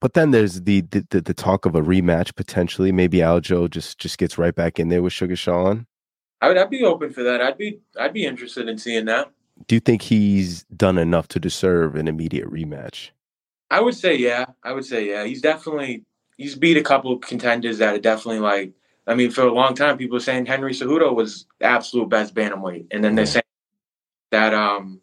But 0.00 0.14
then 0.14 0.32
there's 0.32 0.62
the 0.62 0.82
the, 0.82 1.06
the, 1.10 1.20
the 1.20 1.34
talk 1.34 1.64
of 1.64 1.74
a 1.74 1.80
rematch 1.80 2.34
potentially. 2.34 2.92
Maybe 2.92 3.18
Aljo 3.18 3.70
just 3.70 3.98
just 3.98 4.18
gets 4.18 4.36
right 4.36 4.54
back 4.54 4.78
in 4.78 4.88
there 4.88 5.02
with 5.02 5.12
Sugar 5.12 5.36
Sean. 5.36 5.86
I 6.40 6.48
would 6.48 6.58
I'd 6.58 6.68
be 6.68 6.84
open 6.84 7.10
for 7.10 7.22
that. 7.22 7.40
I'd 7.40 7.56
be 7.56 7.80
I'd 7.98 8.12
be 8.12 8.26
interested 8.26 8.68
in 8.68 8.76
seeing 8.76 9.06
that. 9.06 9.30
Do 9.66 9.76
you 9.76 9.80
think 9.80 10.02
he's 10.02 10.64
done 10.76 10.98
enough 10.98 11.28
to 11.28 11.40
deserve 11.40 11.94
an 11.94 12.08
immediate 12.08 12.50
rematch? 12.50 13.10
I 13.70 13.80
would 13.80 13.94
say 13.94 14.14
yeah. 14.14 14.46
I 14.62 14.72
would 14.72 14.84
say 14.84 15.08
yeah. 15.08 15.24
He's 15.24 15.40
definitely 15.40 16.04
he's 16.36 16.54
beat 16.54 16.76
a 16.76 16.82
couple 16.82 17.16
contenders 17.18 17.78
that 17.78 17.94
are 17.94 17.98
definitely 17.98 18.40
like 18.40 18.72
I 19.06 19.14
mean, 19.14 19.30
for 19.30 19.42
a 19.42 19.52
long 19.52 19.74
time 19.74 19.96
people 19.96 20.16
were 20.16 20.20
saying 20.20 20.46
Henry 20.46 20.72
Cejudo 20.72 21.14
was 21.14 21.46
the 21.60 21.66
absolute 21.66 22.08
best 22.08 22.34
bantamweight. 22.34 22.88
And 22.90 23.02
then 23.02 23.14
they're 23.14 23.24
saying 23.24 23.42
that 24.32 24.52
um 24.52 25.00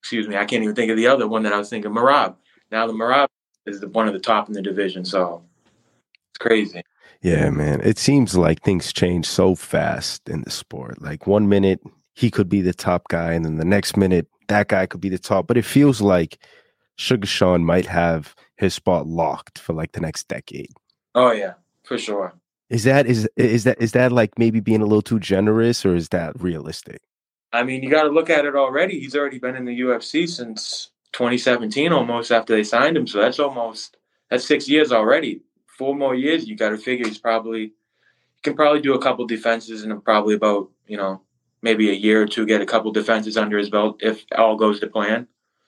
excuse 0.00 0.26
me, 0.26 0.36
I 0.36 0.44
can't 0.44 0.62
even 0.62 0.74
think 0.74 0.90
of 0.90 0.96
the 0.96 1.06
other 1.06 1.28
one 1.28 1.42
that 1.44 1.52
I 1.52 1.58
was 1.58 1.68
thinking, 1.70 1.90
Merab. 1.92 2.34
Now 2.70 2.86
the 2.86 2.92
Merab 2.92 3.28
is 3.66 3.80
the, 3.80 3.88
one 3.88 4.08
of 4.08 4.14
the 4.14 4.20
top 4.20 4.48
in 4.48 4.54
the 4.54 4.62
division, 4.62 5.04
so 5.04 5.42
it's 6.32 6.38
crazy. 6.38 6.82
Yeah, 7.22 7.50
man. 7.50 7.80
It 7.82 7.98
seems 7.98 8.36
like 8.36 8.62
things 8.62 8.92
change 8.92 9.26
so 9.26 9.54
fast 9.54 10.28
in 10.28 10.42
the 10.42 10.50
sport. 10.50 11.02
Like 11.02 11.26
one 11.26 11.48
minute 11.48 11.80
he 12.14 12.30
could 12.30 12.48
be 12.48 12.62
the 12.62 12.72
top 12.72 13.08
guy, 13.08 13.32
and 13.32 13.44
then 13.44 13.58
the 13.58 13.64
next 13.64 13.96
minute 13.96 14.26
that 14.48 14.68
guy 14.68 14.86
could 14.86 15.00
be 15.00 15.10
the 15.10 15.18
top. 15.18 15.46
But 15.46 15.58
it 15.58 15.64
feels 15.64 16.00
like 16.00 16.38
Sugar 16.96 17.26
Sean 17.26 17.64
might 17.64 17.86
have 17.86 18.34
his 18.56 18.74
spot 18.74 19.06
locked 19.06 19.58
for 19.58 19.74
like 19.74 19.92
the 19.92 20.00
next 20.00 20.28
decade. 20.28 20.72
Oh 21.14 21.32
yeah, 21.32 21.54
for 21.84 21.98
sure. 21.98 22.34
Is 22.70 22.84
that 22.84 23.06
is 23.06 23.28
is 23.36 23.64
that 23.64 23.80
is 23.80 23.92
that 23.92 24.12
like 24.12 24.38
maybe 24.38 24.60
being 24.60 24.80
a 24.80 24.86
little 24.86 25.02
too 25.02 25.18
generous, 25.18 25.84
or 25.84 25.94
is 25.94 26.08
that 26.10 26.40
realistic? 26.40 27.02
I 27.52 27.64
mean, 27.64 27.82
you 27.82 27.90
got 27.90 28.04
to 28.04 28.10
look 28.10 28.30
at 28.30 28.44
it 28.44 28.54
already. 28.54 29.00
He's 29.00 29.16
already 29.16 29.38
been 29.38 29.56
in 29.56 29.64
the 29.64 29.80
UFC 29.80 30.28
since 30.28 30.90
2017, 31.12 31.92
almost 31.92 32.30
after 32.30 32.54
they 32.54 32.64
signed 32.64 32.96
him. 32.96 33.06
So 33.06 33.20
that's 33.20 33.38
almost 33.38 33.96
that's 34.30 34.46
six 34.46 34.68
years 34.68 34.92
already. 34.92 35.42
Four 35.78 35.94
more 35.94 36.14
years, 36.14 36.46
you 36.46 36.56
got 36.56 36.70
to 36.70 36.78
figure 36.78 37.06
he's 37.06 37.18
probably 37.18 37.60
he 37.62 38.42
can 38.42 38.54
probably 38.54 38.80
do 38.80 38.94
a 38.94 39.02
couple 39.02 39.26
defenses 39.26 39.82
and 39.82 40.04
probably 40.04 40.34
about 40.34 40.70
you 40.86 40.96
know 40.96 41.22
maybe 41.62 41.90
a 41.90 41.94
year 41.94 42.22
or 42.22 42.26
two 42.26 42.46
get 42.46 42.60
a 42.60 42.66
couple 42.66 42.92
defenses 42.92 43.36
under 43.36 43.58
his 43.58 43.70
belt 43.70 43.96
if 44.00 44.24
all 44.36 44.56
goes 44.56 44.80
to 44.80 44.86
plan. 44.86 45.26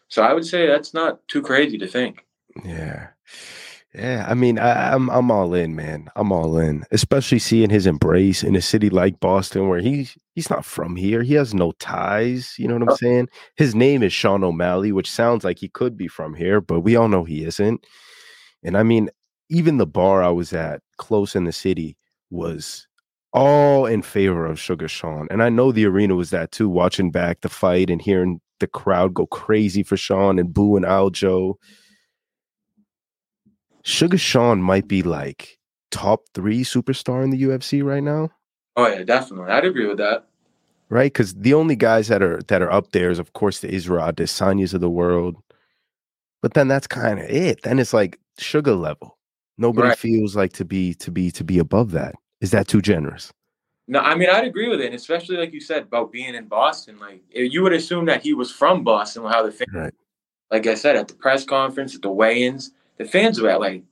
So 0.08 0.22
I 0.22 0.32
would 0.34 0.46
say 0.46 0.66
that's 0.66 0.94
not 0.94 1.26
too 1.28 1.42
crazy 1.42 1.78
to 1.78 1.86
think. 1.86 2.24
Yeah. 2.64 3.08
Yeah, 3.94 4.24
I 4.26 4.32
mean, 4.32 4.58
I, 4.58 4.94
I'm 4.94 5.10
I'm 5.10 5.30
all 5.30 5.52
in, 5.52 5.76
man. 5.76 6.08
I'm 6.16 6.32
all 6.32 6.56
in, 6.56 6.84
especially 6.92 7.38
seeing 7.38 7.68
his 7.68 7.86
embrace 7.86 8.42
in 8.42 8.56
a 8.56 8.62
city 8.62 8.88
like 8.88 9.20
Boston, 9.20 9.68
where 9.68 9.80
he's 9.80 10.16
he's 10.34 10.50
not 10.50 10.64
from 10.64 10.96
here. 10.96 11.22
He 11.22 11.34
has 11.34 11.54
no 11.54 11.72
ties. 11.72 12.54
You 12.58 12.68
know 12.68 12.74
what 12.74 12.82
I'm 12.82 12.88
Oh. 12.90 12.96
saying? 12.96 13.28
His 13.56 13.74
name 13.74 14.02
is 14.02 14.12
Sean 14.12 14.44
O'Malley, 14.44 14.92
which 14.92 15.10
sounds 15.10 15.44
like 15.44 15.58
he 15.58 15.68
could 15.68 15.96
be 15.96 16.08
from 16.08 16.34
here, 16.34 16.60
but 16.60 16.80
we 16.80 16.96
all 16.96 17.08
know 17.08 17.24
he 17.24 17.44
isn't. 17.44 17.86
And 18.62 18.76
I 18.76 18.82
mean, 18.82 19.10
even 19.50 19.76
the 19.78 19.86
bar 19.86 20.22
I 20.22 20.30
was 20.30 20.52
at, 20.52 20.80
close 20.98 21.34
in 21.36 21.44
the 21.44 21.52
city, 21.52 21.96
was 22.30 22.86
all 23.34 23.86
in 23.86 24.02
favor 24.02 24.46
of 24.46 24.58
Sugar 24.60 24.88
Sean, 24.88 25.26
and 25.30 25.42
I 25.42 25.48
know 25.48 25.72
the 25.72 25.86
arena 25.86 26.14
was 26.14 26.30
that 26.30 26.52
too. 26.52 26.68
Watching 26.68 27.10
back 27.10 27.40
the 27.40 27.48
fight 27.48 27.88
and 27.90 28.00
hearing 28.00 28.40
the 28.60 28.66
crowd 28.66 29.14
go 29.14 29.26
crazy 29.26 29.82
for 29.82 29.96
Sean 29.96 30.38
and 30.38 30.52
booing 30.54 30.84
Aljo. 30.84 31.54
Sugar 33.84 34.18
Sean 34.18 34.62
might 34.62 34.86
be 34.86 35.02
like 35.02 35.58
top 35.90 36.20
three 36.34 36.62
superstar 36.62 37.24
in 37.24 37.30
the 37.30 37.42
UFC 37.42 37.82
right 37.82 38.02
now, 38.02 38.30
Oh 38.76 38.86
yeah, 38.86 39.02
definitely. 39.04 39.50
I'd 39.50 39.64
agree 39.64 39.86
with 39.86 39.98
that. 39.98 40.26
right? 40.88 41.12
Because 41.12 41.34
the 41.34 41.54
only 41.54 41.76
guys 41.76 42.08
that 42.08 42.22
are 42.22 42.40
that 42.48 42.62
are 42.62 42.70
up 42.72 42.92
there 42.92 43.10
is, 43.10 43.18
of 43.18 43.32
course, 43.34 43.60
the 43.60 43.70
Israel 43.72 44.06
Adesanyas 44.10 44.74
of 44.74 44.80
the 44.80 44.90
world. 44.90 45.36
But 46.42 46.54
then 46.54 46.68
that's 46.68 46.86
kind 46.86 47.18
of 47.20 47.26
it. 47.30 47.62
Then 47.62 47.78
it's 47.78 47.92
like 47.92 48.18
sugar 48.38 48.74
level. 48.74 49.16
Nobody 49.58 49.88
Right. 49.88 49.98
feels 49.98 50.34
like 50.34 50.52
to 50.54 50.64
be 50.64 50.94
to 50.94 51.10
be 51.10 51.30
to 51.32 51.44
be 51.44 51.58
above 51.58 51.92
that. 51.92 52.14
Is 52.40 52.50
that 52.50 52.66
too 52.66 52.80
generous? 52.82 53.32
No, 53.88 54.00
I 54.00 54.14
mean 54.14 54.30
I'd 54.30 54.44
agree 54.46 54.68
with 54.68 54.80
it, 54.80 54.86
and 54.86 54.94
especially 54.94 55.36
like 55.36 55.52
you 55.52 55.60
said 55.60 55.82
about 55.82 56.10
being 56.12 56.34
in 56.34 56.46
Boston. 56.46 56.98
Like 56.98 57.22
eh, 57.34 57.42
you 57.42 57.62
would 57.62 57.72
assume 57.74 58.06
that 58.06 58.22
he 58.22 58.32
was 58.34 58.50
from 58.50 58.82
Boston, 58.84 59.24
how 59.24 59.42
the 59.44 59.52
fans 59.52 59.68
Right. 59.72 59.94
like 60.50 60.66
I 60.66 60.74
said, 60.74 60.96
at 60.96 61.08
the 61.08 61.14
press 61.14 61.44
conference, 61.44 61.94
at 61.94 62.02
the 62.02 62.10
weigh-ins, 62.10 62.72
the 62.98 63.04
fans 63.04 63.40
were 63.40 63.50
at 63.50 63.60
like 63.60 63.82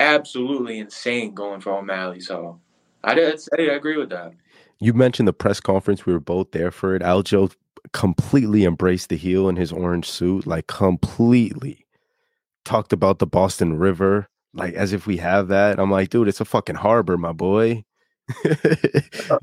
absolutely 0.00 0.78
insane 0.78 1.34
going 1.34 1.60
for 1.60 1.72
O'Malley. 1.72 2.20
So 2.20 2.60
I 3.04 3.14
did 3.14 3.40
I 3.58 3.62
agree 3.62 3.96
with 3.96 4.10
that. 4.10 4.32
You 4.78 4.92
mentioned 4.92 5.26
the 5.28 5.32
press 5.32 5.60
conference. 5.60 6.04
We 6.06 6.12
were 6.12 6.20
both 6.20 6.50
there 6.52 6.70
for 6.70 6.94
it. 6.94 7.02
Aljo 7.02 7.54
completely 7.92 8.64
embraced 8.64 9.08
the 9.08 9.16
heel 9.16 9.48
in 9.48 9.56
his 9.56 9.72
orange 9.72 10.08
suit, 10.08 10.46
like 10.46 10.66
completely 10.66 11.86
talked 12.64 12.92
about 12.92 13.18
the 13.18 13.26
Boston 13.26 13.78
River, 13.78 14.28
like 14.52 14.74
as 14.74 14.92
if 14.92 15.06
we 15.06 15.16
have 15.18 15.48
that. 15.48 15.78
I'm 15.78 15.90
like, 15.90 16.10
dude, 16.10 16.28
it's 16.28 16.40
a 16.40 16.44
fucking 16.44 16.76
harbor, 16.76 17.16
my 17.16 17.32
boy. 17.32 17.84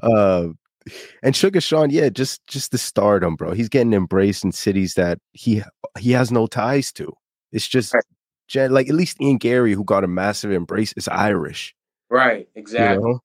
uh, 0.03 0.47
and 1.23 1.35
Sugar 1.35 1.61
Sean, 1.61 1.89
yeah, 1.89 2.09
just 2.09 2.45
just 2.47 2.71
the 2.71 2.77
stardom, 2.77 3.35
bro. 3.35 3.53
He's 3.53 3.69
getting 3.69 3.93
embraced 3.93 4.43
in 4.43 4.51
cities 4.51 4.95
that 4.95 5.19
he 5.31 5.63
he 5.97 6.11
has 6.11 6.31
no 6.31 6.47
ties 6.47 6.91
to. 6.93 7.13
It's 7.51 7.67
just 7.67 7.93
Right. 7.93 8.03
gen- 8.47 8.71
like 8.71 8.89
at 8.89 8.95
least 8.95 9.21
Ian 9.21 9.37
Garry, 9.37 9.73
who 9.73 9.83
got 9.85 10.03
a 10.03 10.07
massive 10.07 10.51
embrace, 10.51 10.93
is 10.97 11.07
Irish. 11.07 11.73
Right, 12.09 12.47
exactly. 12.55 13.01
You 13.03 13.13
know? 13.13 13.19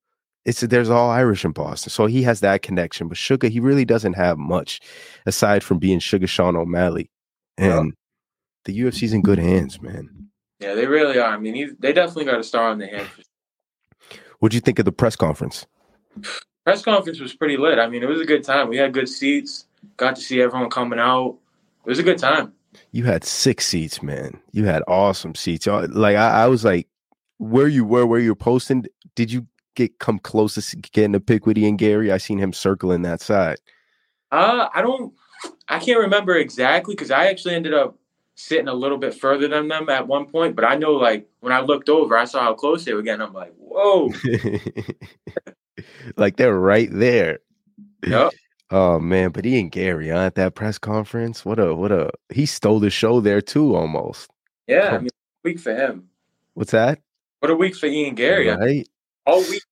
It's 0.49 0.61
there's 0.61 0.89
all 0.91 1.11
Irish 1.11 1.45
in 1.45 1.53
Boston, 1.53 1.91
so 1.91 2.07
he 2.07 2.23
has 2.23 2.41
that 2.41 2.63
connection. 2.63 3.07
But 3.09 3.19
Sugar, 3.19 3.49
he 3.49 3.61
really 3.61 3.85
doesn't 3.85 4.15
have 4.15 4.39
much 4.39 4.81
aside 5.27 5.63
from 5.63 5.79
being 5.79 5.99
Sugar 5.99 6.27
Sean 6.27 6.57
O'Malley, 6.57 7.11
Yeah. 7.59 7.81
and 7.81 7.95
the 8.65 8.81
UFC's 8.81 9.13
in 9.13 9.21
good 9.23 9.39
hands, 9.39 9.81
man. 9.83 10.09
Yeah, 10.61 10.75
they 10.75 10.87
really 10.87 11.19
are. 11.19 11.29
I 11.35 11.37
mean, 11.39 11.55
he's, 11.55 11.71
they 11.79 11.93
definitely 11.93 12.25
got 12.25 12.41
a 12.41 12.45
star 12.45 12.71
on 12.71 12.79
the 12.79 12.87
hand. 12.87 13.09
What'd 14.39 14.55
you 14.55 14.61
think 14.61 14.79
of 14.79 14.85
the 14.85 14.93
press 14.93 15.17
conference? 15.17 15.67
Press 16.65 16.83
conference 16.83 17.21
was 17.21 17.35
pretty 17.35 17.57
lit. 17.57 17.79
I 17.79 17.89
mean, 17.89 18.03
it 18.03 18.09
was 18.09 18.21
a 18.21 18.25
good 18.27 18.43
time. 18.45 18.69
We 18.69 18.77
had 18.77 18.93
good 18.93 19.09
seats. 19.09 19.67
Got 19.97 20.17
to 20.17 20.23
see 20.23 20.41
everyone 20.43 20.71
coming 20.71 20.99
out. 20.99 21.37
It 21.85 21.89
was 21.91 21.99
a 21.99 22.03
good 22.03 22.19
time. 22.19 22.53
You 22.93 23.05
had 23.05 23.25
six 23.25 23.67
seats, 23.67 24.03
man. 24.03 24.41
You 24.53 24.65
had 24.65 24.83
awesome 24.89 25.35
seats. 25.35 25.67
Like 25.67 26.17
I, 26.17 26.45
I 26.45 26.47
was 26.47 26.65
like, 26.65 26.89
where 27.39 27.69
you 27.69 27.85
were, 27.85 28.07
where 28.07 28.21
you're 28.21 28.35
posting. 28.35 28.87
Did 29.15 29.31
you 29.33 29.47
get 29.79 29.99
come 29.99 30.19
closest 30.19 30.71
to 30.71 30.77
getting 30.77 31.15
a 31.15 31.21
pic 31.21 31.47
with 31.47 31.57
Ian 31.59 31.77
Garry? 31.77 32.13
I 32.13 32.19
seen 32.19 32.39
him 32.39 32.53
circling 32.53 33.03
that 33.03 33.21
side. 33.21 33.59
Uh, 34.31 34.69
I 34.75 34.83
don't, 34.83 35.15
I 35.69 35.79
can't 35.79 36.01
remember 36.01 36.37
exactly 36.37 36.95
because 36.95 37.11
I 37.11 37.27
actually 37.27 37.55
ended 37.55 37.75
up 37.75 37.97
sitting 38.35 38.69
a 38.69 38.75
little 38.75 38.99
bit 38.99 39.15
further 39.15 39.49
than 39.49 39.69
them 39.69 39.89
at 39.89 40.07
one 40.07 40.27
point. 40.27 40.55
But 40.55 40.65
I 40.65 40.77
know, 40.77 40.93
like, 40.93 41.29
when 41.41 41.53
I 41.53 41.61
looked 41.61 41.89
over, 41.89 42.17
I 42.17 42.25
saw 42.25 42.43
how 42.43 42.55
close 42.55 42.85
they 42.85 42.93
were 42.93 43.03
getting. 43.03 43.23
I'm 43.23 43.33
like, 43.33 43.55
whoa. 43.57 44.13
like 46.17 46.37
they're 46.37 46.59
right 46.59 46.89
there. 46.93 47.39
Yep. 48.07 48.33
Oh 48.71 48.99
man, 48.99 49.31
but 49.31 49.47
Ian 49.47 49.71
Garry 49.71 50.11
huh, 50.11 50.19
at 50.19 50.35
that 50.35 50.55
press 50.55 50.77
conference, 50.77 51.43
what 51.43 51.59
a 51.59 51.75
what 51.75 51.91
a 51.91 52.11
he 52.29 52.45
stole 52.45 52.81
the 52.81 52.91
show 52.91 53.19
there 53.19 53.41
too 53.41 53.75
almost. 53.75 54.31
Yeah, 54.67 54.91
I 54.95 54.99
mean, 54.99 55.09
week 55.43 55.59
for 55.59 55.75
him. 55.75 56.11
What's 56.53 56.73
that? 56.73 57.01
What 57.41 57.51
a 57.51 57.57
week 57.57 57.75
for 57.75 57.87
Ian 57.87 58.15
Garry. 58.15 58.49
Right? 58.49 58.87
All 59.29 59.41
week, 59.41 59.63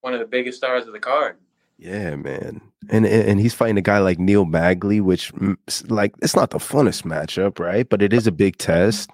one 0.00 0.14
of 0.14 0.18
the 0.18 0.26
biggest 0.26 0.58
stars 0.58 0.88
of 0.88 0.92
the 0.92 0.98
card. 0.98 1.36
Yeah, 1.78 2.16
man. 2.16 2.60
And, 2.88 3.06
and 3.06 3.40
he's 3.40 3.54
fighting 3.54 3.78
a 3.78 3.82
guy 3.82 4.00
like 4.00 4.18
Neil 4.18 4.44
Magny, 4.44 5.00
which 5.00 5.32
mm, 5.34 5.56
like 5.88 6.12
it's 6.20 6.34
not 6.34 6.50
the 6.50 6.58
funnest 6.58 7.04
matchup, 7.04 7.60
right? 7.60 7.88
But 7.88 8.02
it 8.02 8.12
is 8.12 8.26
a 8.26 8.32
big 8.32 8.58
test. 8.58 9.08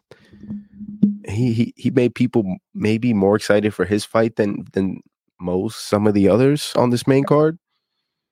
He 1.28 1.52
he 1.52 1.75
he 1.76 1.90
made 1.90 2.14
people 2.14 2.56
maybe 2.75 3.12
more 3.12 3.37
excited 3.37 3.75
for 3.75 3.85
his 3.85 4.02
fight 4.02 4.37
than 4.37 4.64
than 4.73 5.02
most 5.38 5.88
some 5.88 6.06
of 6.06 6.14
the 6.14 6.26
others 6.26 6.73
on 6.75 6.88
this 6.88 7.06
main 7.06 7.25
card. 7.25 7.59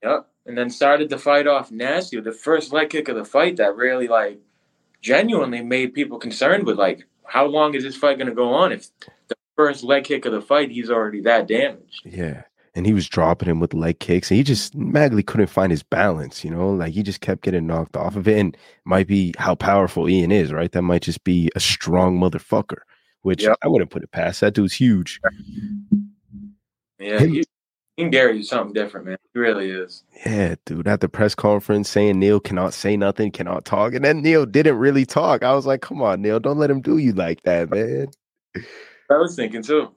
Yep. 0.02 0.26
And 0.46 0.56
then 0.56 0.70
started 0.70 1.10
to 1.10 1.18
fight 1.18 1.46
off 1.46 1.70
nasty 1.70 2.18
the 2.20 2.32
first 2.32 2.72
leg 2.72 2.88
kick 2.88 3.08
of 3.08 3.16
the 3.16 3.24
fight 3.24 3.56
that 3.56 3.76
really, 3.76 4.08
like, 4.08 4.38
genuinely 5.02 5.62
made 5.62 5.92
people 5.92 6.18
concerned 6.18 6.64
with, 6.64 6.78
like, 6.78 7.06
how 7.26 7.46
long 7.46 7.74
is 7.74 7.82
this 7.82 7.96
fight 7.96 8.18
going 8.18 8.28
to 8.28 8.34
go 8.34 8.52
on? 8.52 8.72
If 8.72 8.88
the 9.28 9.33
first 9.56 9.84
leg 9.84 10.04
kick 10.04 10.24
of 10.24 10.32
the 10.32 10.40
fight, 10.42 10.70
he's 10.70 10.90
already 10.90 11.20
that 11.22 11.46
damaged. 11.48 12.02
Yeah. 12.04 12.42
and 12.76 12.86
he 12.86 12.92
was 12.92 13.08
dropping 13.08 13.48
him 13.48 13.60
with 13.60 13.72
leg 13.74 14.00
kicks, 14.00 14.30
and 14.30 14.36
he 14.38 14.42
just 14.44 14.74
Magny 14.74 15.22
couldn't 15.22 15.46
find 15.46 15.70
his 15.70 15.82
balance. 15.84 16.42
You 16.44 16.50
know, 16.50 16.70
like 16.70 16.92
he 16.92 17.02
just 17.02 17.20
kept 17.20 17.42
getting 17.42 17.66
knocked 17.66 17.96
off 17.96 18.16
of 18.16 18.26
it. 18.26 18.38
And 18.38 18.56
might 18.84 19.06
be 19.06 19.32
how 19.38 19.54
powerful 19.54 20.08
Ian 20.08 20.32
is, 20.32 20.52
right? 20.52 20.72
That 20.72 20.82
might 20.82 21.02
just 21.02 21.22
be 21.24 21.50
a 21.54 21.60
strong 21.60 22.18
motherfucker, 22.18 22.78
which 23.22 23.44
Yep. 23.44 23.58
I 23.62 23.68
wouldn't 23.68 23.90
put 23.90 24.02
it 24.02 24.10
past. 24.10 24.40
That 24.40 24.54
dude's 24.54 24.74
huge. 24.74 25.20
Yeah, 26.98 27.18
Him- 27.20 27.32
he, 27.32 27.44
Ian 27.96 28.10
Garry 28.10 28.40
is 28.40 28.48
something 28.48 28.72
different, 28.72 29.06
man. 29.06 29.18
He 29.32 29.38
really 29.38 29.70
is. 29.70 30.02
Yeah, 30.26 30.56
dude. 30.66 30.88
At 30.88 31.00
the 31.00 31.08
press 31.08 31.36
conference, 31.36 31.88
saying 31.88 32.18
Neil 32.18 32.40
cannot 32.40 32.74
say 32.74 32.96
nothing, 32.96 33.30
cannot 33.30 33.64
talk, 33.64 33.94
and 33.94 34.04
then 34.04 34.20
Neil 34.20 34.46
didn't 34.46 34.78
really 34.78 35.06
talk. 35.06 35.44
I 35.44 35.54
was 35.54 35.64
like, 35.64 35.80
come 35.80 36.02
on, 36.02 36.20
Neil, 36.22 36.40
don't 36.40 36.58
let 36.58 36.70
him 36.70 36.80
do 36.80 36.98
you 36.98 37.12
like 37.12 37.42
that, 37.44 37.70
man. 37.70 38.08
I 39.10 39.16
was 39.18 39.36
thinking 39.36 39.62
too. 39.62 39.90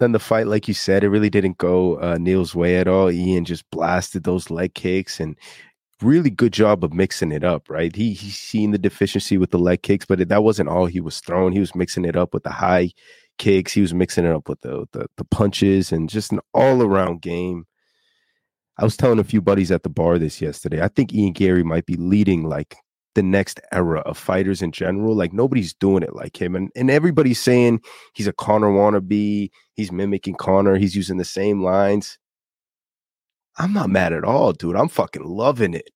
then 0.00 0.12
the 0.12 0.18
fight, 0.18 0.46
like 0.46 0.68
you 0.68 0.74
said, 0.74 1.04
it 1.04 1.08
really 1.08 1.30
didn't 1.30 1.58
go 1.58 1.96
uh, 2.00 2.18
Neil's 2.18 2.54
way 2.54 2.76
at 2.78 2.88
all. 2.88 3.10
Ian 3.10 3.44
just 3.44 3.68
blasted 3.70 4.24
those 4.24 4.50
leg 4.50 4.74
kicks 4.74 5.20
and 5.20 5.36
really 6.02 6.30
good 6.30 6.52
job 6.52 6.84
of 6.84 6.92
mixing 6.92 7.32
it 7.32 7.44
up, 7.44 7.68
right? 7.68 7.94
He 7.94 8.12
he's 8.12 8.38
seen 8.38 8.70
the 8.70 8.78
deficiency 8.78 9.38
with 9.38 9.50
the 9.50 9.58
leg 9.58 9.82
kicks, 9.82 10.06
but 10.06 10.20
it, 10.20 10.28
that 10.28 10.44
wasn't 10.44 10.68
all 10.68 10.86
he 10.86 11.00
was 11.00 11.20
throwing. 11.20 11.52
He 11.52 11.60
was 11.60 11.74
mixing 11.74 12.04
it 12.04 12.16
up 12.16 12.34
with 12.34 12.44
the 12.44 12.50
high 12.50 12.92
kicks. 13.38 13.72
He 13.72 13.80
was 13.80 13.94
mixing 13.94 14.24
it 14.24 14.32
up 14.32 14.48
with 14.48 14.60
the 14.60 14.86
the, 14.92 15.06
the 15.16 15.24
punches 15.24 15.92
and 15.92 16.08
just 16.08 16.32
an 16.32 16.40
all 16.54 16.82
around 16.82 17.22
game. 17.22 17.66
I 18.78 18.84
was 18.84 18.96
telling 18.96 19.18
a 19.18 19.24
few 19.24 19.40
buddies 19.40 19.72
at 19.72 19.82
the 19.82 19.88
bar 19.88 20.18
this 20.18 20.40
yesterday. 20.40 20.82
I 20.82 20.88
think 20.88 21.12
Ian 21.12 21.32
Garry 21.32 21.64
might 21.64 21.86
be 21.86 21.96
leading 21.96 22.44
like 22.48 22.76
the 23.18 23.22
next 23.24 23.60
era 23.72 23.98
of 24.02 24.16
fighters 24.16 24.62
in 24.62 24.70
general. 24.70 25.12
Like 25.12 25.32
nobody's 25.32 25.74
doing 25.74 26.04
it 26.04 26.14
like 26.14 26.40
him. 26.40 26.54
And 26.54 26.70
and 26.76 26.88
everybody's 26.88 27.40
saying 27.40 27.80
he's 28.14 28.28
a 28.28 28.32
Conor 28.32 28.68
wannabe. 28.68 29.50
He's 29.74 29.90
mimicking 29.90 30.36
Conor. 30.36 30.76
He's 30.76 30.94
using 30.94 31.16
the 31.16 31.24
same 31.24 31.60
lines. 31.60 32.16
I'm 33.56 33.72
not 33.72 33.90
mad 33.90 34.12
at 34.12 34.22
all, 34.22 34.52
dude. 34.52 34.76
I'm 34.76 34.88
fucking 34.88 35.24
loving 35.24 35.74
it. 35.74 35.90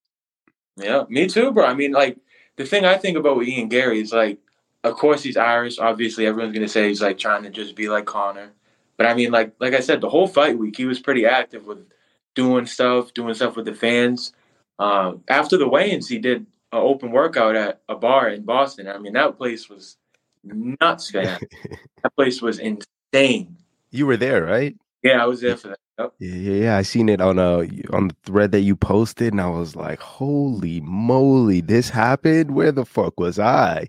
Yeah, 0.76 1.05
me 1.09 1.29
too, 1.29 1.52
bro. 1.52 1.64
I 1.64 1.75
mean, 1.75 1.93
like 1.93 2.19
the 2.57 2.67
thing 2.67 2.85
I 2.85 2.99
think 2.99 3.17
about 3.17 3.37
with 3.37 3.47
Ian 3.47 3.69
Garry 3.69 4.00
is 4.00 4.12
like, 4.12 4.38
of 4.83 4.95
course 4.95 5.23
he's 5.23 5.37
Irish. 5.37 5.79
Obviously, 5.79 6.26
everyone's 6.26 6.52
gonna 6.52 6.67
say 6.67 6.88
he's 6.88 7.02
like 7.02 7.19
trying 7.19 7.45
to 7.45 7.50
just 7.50 7.76
be 7.76 7.88
like 7.88 8.07
Conor. 8.07 8.50
But 8.97 9.07
I 9.07 9.14
mean, 9.14 9.31
like 9.31 9.55
like 9.61 9.75
I 9.75 9.81
said, 9.81 10.00
the 10.00 10.11
whole 10.11 10.26
fight 10.26 10.59
week 10.59 10.76
he 10.76 10.87
was 10.87 10.99
pretty 10.99 11.25
active 11.25 11.67
with 11.67 11.87
doing 12.35 12.67
stuff, 12.67 13.14
doing 13.14 13.35
stuff 13.35 13.55
with 13.55 13.67
the 13.67 13.75
fans. 13.76 14.33
Um, 14.81 15.23
after 15.29 15.57
the 15.57 15.69
weigh-ins, 15.69 16.09
he 16.09 16.19
did 16.19 16.47
an 16.73 16.79
open 16.79 17.11
workout 17.11 17.55
at 17.55 17.83
a 17.88 17.95
bar 17.95 18.31
in 18.31 18.43
Boston. 18.43 18.88
I 18.88 18.99
mean, 18.99 19.12
that 19.12 19.37
place 19.37 19.69
was 19.69 19.97
nuts, 20.45 21.12
man. 21.12 21.38
that 22.02 22.14
place 22.17 22.41
was 22.41 22.59
insane. 22.59 23.57
You 23.91 24.07
were 24.07 24.17
there, 24.17 24.45
right? 24.45 24.75
Yeah, 25.02 25.23
I 25.23 25.26
was 25.26 25.41
there 25.41 25.57
for 25.57 25.69
that. 25.69 25.79
Yep. 25.99 26.14
Yeah, 26.21 26.35
yeah, 26.35 26.64
yeah. 26.64 26.76
I 26.79 26.83
seen 26.83 27.09
it 27.11 27.21
on 27.21 27.38
a 27.38 27.69
on 27.93 28.09
the 28.09 28.17
thread 28.25 28.52
that 28.52 28.61
you 28.61 28.75
posted, 28.75 29.33
and 29.33 29.41
I 29.41 29.49
was 29.49 29.76
like, 29.76 30.00
"Holy 30.00 30.81
moly, 30.81 31.61
this 31.61 31.91
happened! 31.91 32.52
Where 32.52 32.73
the 32.73 32.87
fuck 32.87 33.21
was 33.21 33.38
I?" 33.38 33.88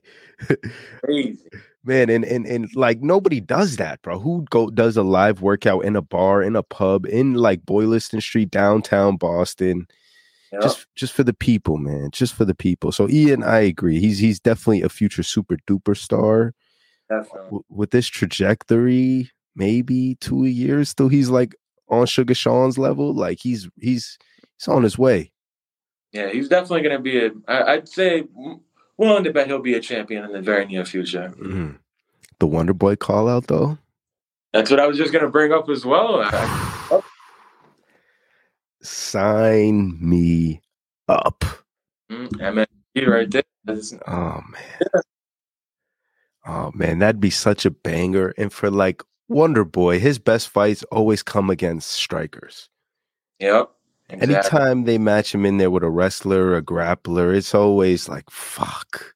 Crazy. 1.04 1.40
Man, 1.86 2.10
and 2.10 2.24
and 2.24 2.46
and 2.46 2.74
like 2.76 3.02
nobody 3.02 3.42
does 3.42 3.76
that, 3.76 4.02
bro. 4.02 4.18
Who 4.20 4.46
go 4.50 4.70
does 4.70 4.96
a 4.96 5.04
live 5.04 5.42
workout 5.42 5.84
in 5.84 5.96
a 5.96 6.02
bar, 6.02 6.42
in 6.42 6.56
a 6.56 6.64
pub, 6.64 7.06
in 7.06 7.34
like 7.34 7.66
Boylston 7.66 8.22
Street, 8.22 8.52
downtown 8.52 9.18
Boston, 9.18 9.88
Yep. 10.54 10.62
just 10.62 10.88
just 10.96 11.14
for 11.14 11.24
the 11.24 11.34
people, 11.34 11.78
man, 11.78 12.12
just 12.12 12.34
for 12.36 12.46
the 12.46 12.54
people. 12.56 12.92
So 12.92 13.10
Ian, 13.10 13.44
I 13.44 13.60
agree. 13.60 14.00
He's 14.00 14.20
he's 14.20 14.40
definitely 14.40 14.84
a 14.84 14.90
future 14.90 15.24
super 15.24 15.58
duper 15.68 15.98
star 15.98 16.54
Definitely. 17.10 17.46
w- 17.46 17.64
with 17.70 17.92
this 17.92 18.08
trajectory. 18.08 19.30
Maybe 19.56 20.16
two 20.22 20.46
years 20.46 20.94
till 20.94 21.08
he's 21.10 21.30
like 21.30 21.56
on 21.90 22.06
Sugar 22.08 22.34
Sean's 22.36 22.78
level. 22.78 23.14
Like 23.14 23.40
he's 23.40 23.68
he's 23.80 24.18
he's 24.58 24.68
on 24.68 24.84
his 24.84 24.98
way. 24.98 25.32
Yeah, 26.12 26.30
he's 26.30 26.48
definitely 26.50 26.82
going 26.82 26.98
to 26.98 27.02
be 27.02 27.26
a. 27.26 27.32
I, 27.48 27.74
I'd 27.74 27.90
say 27.90 28.24
mm, 28.24 28.60
willing 28.98 29.24
to 29.24 29.34
bet 29.34 29.48
he'll 29.48 29.60
be 29.62 29.74
a 29.74 29.80
champion 29.80 30.24
in 30.24 30.32
the 30.34 30.42
very 30.42 30.66
near 30.66 30.86
future. 30.86 31.34
Mhm. 31.40 31.78
The 32.40 32.48
Wonder 32.48 32.74
Boy 32.74 32.96
call 32.96 33.28
out 33.28 33.48
though. 33.48 33.78
That's 34.54 34.70
what 34.70 34.80
I 34.80 34.86
was 34.86 34.98
just 34.98 35.12
going 35.12 35.24
to 35.24 35.32
bring 35.32 35.52
up 35.52 35.68
as 35.70 35.84
well. 35.86 36.22
I, 36.24 37.02
Sign 38.84 39.98
me 40.00 40.62
up. 41.08 41.44
mm, 42.12 42.28
MSG 42.30 43.08
right 43.08 43.32
there. 43.32 43.44
Oh 44.08 44.42
man. 44.52 45.02
Oh 46.46 46.72
man, 46.74 47.00
that'd 47.00 47.22
be 47.22 47.30
such 47.30 47.66
a 47.66 47.72
banger. 47.72 48.34
And 48.38 48.52
for 48.52 48.70
like 48.70 49.02
Wonder 49.30 49.64
Boy, 49.64 50.00
his 50.00 50.20
best 50.20 50.50
fights 50.50 50.84
always 50.92 51.24
come 51.24 51.50
against 51.50 51.92
strikers. 51.92 52.70
Yep. 53.40 53.72
Exactly. 54.10 54.36
Anytime 54.36 54.84
they 54.84 54.98
match 54.98 55.34
him 55.34 55.46
in 55.46 55.58
there 55.58 55.72
with 55.72 55.84
a 55.84 55.90
wrestler, 55.90 56.56
a 56.56 56.62
grappler, 56.62 57.34
it's 57.36 57.56
always 57.56 58.10
like 58.10 58.30
fuck. 58.30 59.16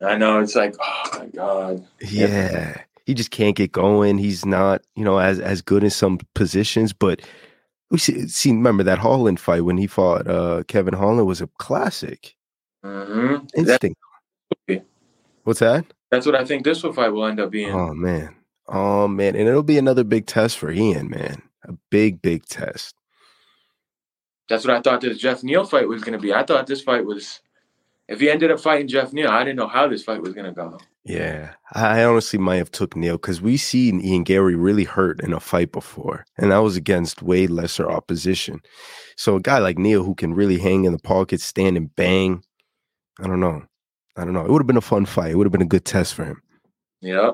I 0.00 0.16
know 0.16 0.38
it's 0.40 0.54
like, 0.54 0.76
oh 0.80 1.10
my 1.18 1.26
god. 1.26 1.86
Yeah. 2.00 2.80
He 3.06 3.14
just 3.14 3.30
can't 3.30 3.56
get 3.56 3.72
going. 3.72 4.16
He's 4.18 4.46
not, 4.46 4.82
you 4.96 5.04
know, 5.04 5.18
as 5.18 5.40
as 5.40 5.60
good 5.60 5.84
in 5.84 5.90
some 5.90 6.20
positions, 6.34 6.92
but 6.92 7.20
we 7.94 7.98
see, 7.98 8.50
remember 8.50 8.82
that 8.82 8.98
Holland 8.98 9.38
fight 9.38 9.64
when 9.64 9.78
he 9.78 9.86
fought 9.86 10.26
uh 10.26 10.64
Kevin 10.66 10.94
Holland 10.94 11.26
was 11.26 11.40
a 11.40 11.46
classic. 11.58 12.34
Mm-hmm. 12.84 13.46
Instinct. 13.56 14.00
be. 14.66 14.82
What's 15.44 15.60
that? 15.60 15.84
that's 16.10 16.26
what 16.26 16.34
I 16.34 16.44
think 16.44 16.64
this 16.64 16.80
fight 16.80 17.08
will 17.08 17.26
end 17.26 17.40
up 17.40 17.50
being. 17.50 17.72
Oh 17.72 17.94
man. 17.94 18.34
Oh 18.68 19.08
man. 19.08 19.36
And 19.36 19.48
it'll 19.48 19.62
be 19.62 19.78
another 19.78 20.04
big 20.04 20.26
test 20.26 20.58
for 20.58 20.70
Ian, 20.70 21.08
man. 21.08 21.42
A 21.64 21.72
big, 21.90 22.20
big 22.20 22.44
test. 22.46 22.94
That's 24.48 24.66
what 24.66 24.76
I 24.76 24.80
thought 24.80 25.00
this 25.00 25.18
Geoff 25.18 25.42
Neal 25.42 25.64
fight 25.64 25.88
was 25.88 26.02
going 26.02 26.12
to 26.12 26.22
be. 26.22 26.34
I 26.34 26.42
thought 26.42 26.66
this 26.66 26.82
fight 26.82 27.04
was. 27.04 27.40
If 28.06 28.20
he 28.20 28.28
ended 28.28 28.50
up 28.50 28.60
fighting 28.60 28.88
Geoff 28.88 29.14
Neal, 29.14 29.30
I 29.30 29.44
didn't 29.44 29.56
know 29.56 29.66
how 29.66 29.88
this 29.88 30.02
fight 30.02 30.20
was 30.20 30.34
going 30.34 30.46
to 30.46 30.52
go. 30.52 30.78
Yeah. 31.04 31.52
I 31.74 32.02
honestly 32.04 32.38
might 32.38 32.56
have 32.56 32.70
took 32.70 32.96
Neal 32.96 33.16
because 33.16 33.42
we 33.42 33.56
seen 33.58 34.00
Ian 34.00 34.24
Garry 34.24 34.54
really 34.54 34.84
hurt 34.84 35.20
in 35.20 35.32
a 35.34 35.40
fight 35.40 35.70
before. 35.70 36.24
And 36.38 36.50
that 36.50 36.58
was 36.58 36.76
against 36.76 37.22
way 37.22 37.46
lesser 37.46 37.90
opposition. 37.90 38.60
So 39.16 39.36
a 39.36 39.40
guy 39.40 39.58
like 39.58 39.78
Neal 39.78 40.02
who 40.02 40.14
can 40.14 40.32
really 40.34 40.58
hang 40.58 40.84
in 40.84 40.92
the 40.92 40.98
pocket, 40.98 41.40
stand 41.42 41.76
and 41.76 41.94
bang. 41.94 42.42
I 43.20 43.26
don't 43.26 43.40
know. 43.40 43.62
I 44.16 44.24
don't 44.24 44.32
know. 44.32 44.44
It 44.44 44.50
would 44.50 44.60
have 44.62 44.66
been 44.66 44.76
a 44.78 44.80
fun 44.80 45.04
fight. 45.06 45.32
It 45.32 45.36
would 45.36 45.46
have 45.46 45.52
been 45.52 45.62
a 45.62 45.66
good 45.66 45.84
test 45.84 46.14
for 46.14 46.24
him. 46.24 46.40
Yeah, 47.00 47.32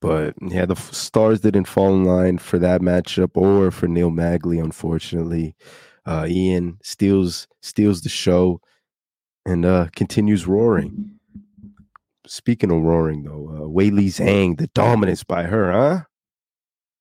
But 0.00 0.34
yeah, 0.40 0.66
the 0.66 0.74
f- 0.76 0.92
stars 0.94 1.40
didn't 1.40 1.64
fall 1.64 1.92
in 1.94 2.04
line 2.04 2.38
for 2.38 2.58
that 2.60 2.80
matchup 2.80 3.30
or 3.34 3.70
for 3.72 3.88
Neil 3.88 4.10
Magny, 4.10 4.60
unfortunately. 4.60 5.56
Uh, 6.06 6.26
Ian 6.28 6.78
steals 6.82 7.48
steals 7.60 8.02
the 8.02 8.08
show 8.08 8.60
and 9.44 9.64
uh, 9.66 9.88
continues 9.96 10.46
roaring. 10.46 11.17
Speaking 12.28 12.70
of 12.70 12.82
roaring, 12.82 13.22
though, 13.22 13.48
uh, 13.48 13.60
Weili 13.60 14.06
Zhang, 14.08 14.58
the 14.58 14.66
dominance 14.68 15.24
by 15.24 15.44
her, 15.44 15.72
huh? 15.72 16.00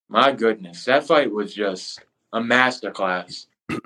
My 0.08 0.32
goodness, 0.32 0.86
that 0.86 1.06
fight 1.06 1.32
was 1.32 1.54
just 1.54 2.00
a 2.32 2.40
masterclass, 2.40 3.48
at 3.70 3.82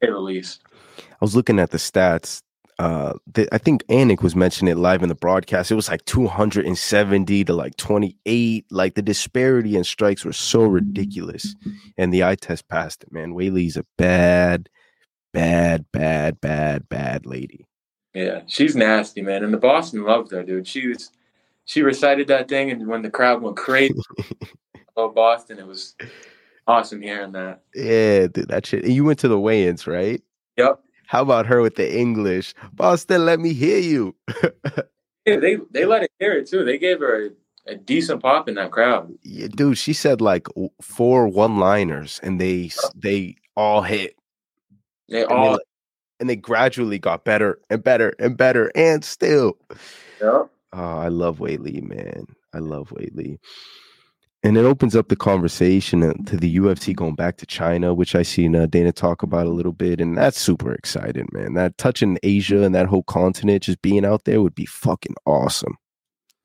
the 0.00 0.18
least. 0.18 0.62
I 0.98 1.16
was 1.20 1.34
looking 1.34 1.58
at 1.58 1.70
the 1.72 1.78
stats. 1.78 2.42
Uh, 2.78 3.14
th- 3.34 3.48
I 3.50 3.58
think 3.58 3.84
Anik 3.86 4.22
was 4.22 4.36
mentioning 4.36 4.70
it 4.70 4.78
live 4.78 5.02
in 5.02 5.08
the 5.08 5.16
broadcast. 5.16 5.72
It 5.72 5.76
was 5.76 5.88
like 5.88 6.04
270 6.04 7.44
to 7.44 7.52
like 7.52 7.76
28. 7.76 8.66
Like 8.70 8.94
the 8.94 9.02
disparity 9.02 9.76
in 9.76 9.82
strikes 9.82 10.24
were 10.24 10.32
so 10.32 10.62
ridiculous. 10.62 11.56
And 11.98 12.14
the 12.14 12.22
eye 12.22 12.36
test 12.36 12.68
passed 12.68 13.02
it, 13.02 13.12
man. 13.12 13.34
Weili's 13.34 13.76
a 13.76 13.84
bad, 13.98 14.68
bad, 15.32 15.86
bad, 15.92 16.40
bad, 16.40 16.88
bad 16.88 17.26
lady. 17.26 17.66
Yeah, 18.14 18.42
she's 18.46 18.76
nasty, 18.76 19.22
man. 19.22 19.42
And 19.44 19.52
the 19.52 19.58
Boston 19.58 20.04
loved 20.04 20.30
her, 20.30 20.42
dude. 20.42 20.66
She 20.68 20.88
was, 20.88 21.10
she 21.64 21.82
recited 21.82 22.28
that 22.28 22.48
thing, 22.48 22.70
and 22.70 22.86
when 22.86 23.02
the 23.02 23.10
crowd 23.10 23.42
went 23.42 23.56
crazy 23.56 23.94
oh 24.96 25.08
Boston, 25.08 25.58
it 25.58 25.66
was 25.66 25.94
awesome 26.66 27.02
hearing 27.02 27.32
that. 27.32 27.62
Yeah, 27.74 28.28
dude, 28.28 28.48
that 28.48 28.66
shit. 28.66 28.84
And 28.84 28.92
you 28.92 29.04
went 29.04 29.18
to 29.20 29.28
the 29.28 29.38
weigh-ins, 29.38 29.86
right? 29.86 30.22
Yep. 30.56 30.80
How 31.06 31.22
about 31.22 31.46
her 31.46 31.60
with 31.60 31.74
the 31.76 31.96
English? 31.98 32.54
Boston, 32.72 33.26
let 33.26 33.40
me 33.40 33.52
hear 33.52 33.78
you. 33.78 34.14
Yeah, 35.26 35.36
they 35.36 35.56
they 35.70 35.86
let 35.86 36.02
her 36.02 36.08
hear 36.18 36.32
it 36.34 36.48
too. 36.50 36.66
They 36.66 36.76
gave 36.76 37.00
her 37.00 37.28
a, 37.66 37.72
a 37.72 37.76
decent 37.76 38.20
pop 38.20 38.46
in 38.46 38.56
that 38.56 38.70
crowd. 38.72 39.10
Yeah, 39.22 39.46
dude, 39.46 39.78
she 39.78 39.94
said 39.94 40.20
like 40.20 40.46
four 40.82 41.28
one-liners, 41.28 42.20
and 42.22 42.38
they 42.38 42.70
they 42.94 43.36
all 43.56 43.80
hit. 43.80 44.16
They 45.08 45.22
and 45.22 45.30
they, 45.30 45.34
all. 45.34 45.52
like- 45.52 45.60
and 46.20 46.28
they 46.30 46.36
gradually 46.36 46.98
got 46.98 47.24
better 47.24 47.58
and 47.70 47.82
better 47.82 48.14
and 48.18 48.36
better 48.36 48.70
and 48.74 49.04
still 49.04 49.56
Yep. 50.20 50.48
oh 50.72 50.98
i 50.98 51.08
love 51.08 51.38
Weili, 51.38 51.82
man 51.82 52.26
i 52.52 52.58
love 52.58 52.88
Weili. 52.90 53.38
and 54.42 54.56
it 54.56 54.64
opens 54.64 54.94
up 54.94 55.08
the 55.08 55.16
conversation 55.16 56.02
uh, 56.02 56.12
to 56.26 56.36
the 56.36 56.56
ufc 56.56 56.94
going 56.94 57.14
back 57.14 57.36
to 57.38 57.46
china 57.46 57.92
which 57.94 58.14
i 58.14 58.22
seen 58.22 58.54
uh, 58.54 58.66
dana 58.66 58.92
talk 58.92 59.22
about 59.22 59.46
a 59.46 59.50
little 59.50 59.72
bit 59.72 60.00
and 60.00 60.16
that's 60.16 60.40
super 60.40 60.72
exciting 60.72 61.28
man 61.32 61.54
that 61.54 61.76
touching 61.78 62.18
asia 62.22 62.62
and 62.62 62.74
that 62.74 62.86
whole 62.86 63.02
continent 63.04 63.62
just 63.64 63.82
being 63.82 64.04
out 64.04 64.24
there 64.24 64.40
would 64.42 64.54
be 64.54 64.66
fucking 64.66 65.14
awesome 65.26 65.76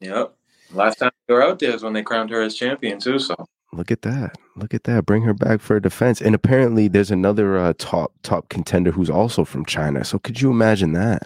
Yep. 0.02 0.34
Last 0.72 0.96
time 1.00 1.12
they 1.28 1.34
were 1.34 1.44
out 1.44 1.60
there 1.60 1.72
is 1.76 1.84
when 1.84 1.92
they 1.92 2.04
crowned 2.04 2.30
her 2.30 2.42
as 2.42 2.56
champion 2.56 3.00
too. 3.00 3.20
So 3.20 3.36
look 3.74 3.92
at 3.92 4.02
that 4.04 4.38
Look 4.60 4.74
at 4.74 4.84
that. 4.84 5.06
Bring 5.06 5.24
her 5.24 5.34
back 5.34 5.62
for 5.62 5.78
a 5.78 5.82
defense. 5.82 6.22
And 6.22 6.36
apparently 6.36 6.88
there's 6.88 7.12
another 7.12 7.58
uh, 7.58 7.74
top 7.78 8.14
top 8.24 8.50
contender 8.50 8.92
who's 8.92 9.10
also 9.10 9.46
from 9.46 9.66
China. 9.66 10.04
So 10.04 10.20
could 10.20 10.42
you 10.42 10.52
imagine 10.52 10.94
that? 10.94 11.24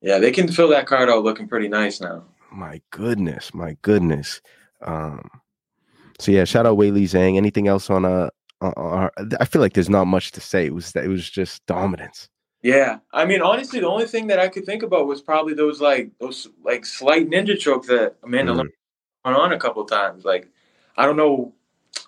Yeah, 0.00 0.18
they 0.18 0.32
can 0.32 0.48
fill 0.48 0.68
that 0.68 0.86
card 0.86 1.08
out 1.08 1.22
looking 1.22 1.46
pretty 1.46 1.68
nice 1.68 2.00
now. 2.00 2.24
My 2.50 2.80
goodness, 2.90 3.54
my 3.54 3.76
goodness. 3.82 4.40
Um 4.82 5.30
so 6.18 6.30
yeah, 6.32 6.44
shout 6.44 6.66
out 6.66 6.78
Weili 6.78 7.04
Zhang. 7.04 7.36
Anything 7.36 7.68
else 7.68 7.90
on 7.90 8.04
uh, 8.04 8.30
uh, 8.60 9.08
I 9.40 9.44
feel 9.44 9.60
like 9.60 9.72
there's 9.72 9.90
not 9.90 10.06
much 10.06 10.32
to 10.32 10.40
say. 10.40 10.66
It 10.66 10.74
was 10.74 10.92
that 10.92 11.04
it 11.04 11.08
was 11.08 11.28
just 11.28 11.64
dominance. 11.66 12.28
Yeah, 12.62 12.98
I 13.12 13.24
mean, 13.24 13.42
honestly, 13.42 13.80
the 13.80 13.88
only 13.88 14.06
thing 14.06 14.28
that 14.28 14.38
I 14.38 14.46
could 14.46 14.64
think 14.64 14.84
about 14.84 15.08
was 15.08 15.20
probably 15.20 15.54
those 15.54 15.80
like 15.80 16.10
those 16.20 16.48
like 16.64 16.86
slight 16.86 17.28
ninja 17.28 17.58
chokes 17.58 17.88
that 17.88 18.16
Amanda 18.22 18.52
mm. 18.52 18.56
went 19.24 19.36
on 19.36 19.52
a 19.52 19.58
couple 19.58 19.84
times. 19.84 20.24
Like, 20.24 20.48
I 20.96 21.06
don't 21.06 21.16
know 21.16 21.54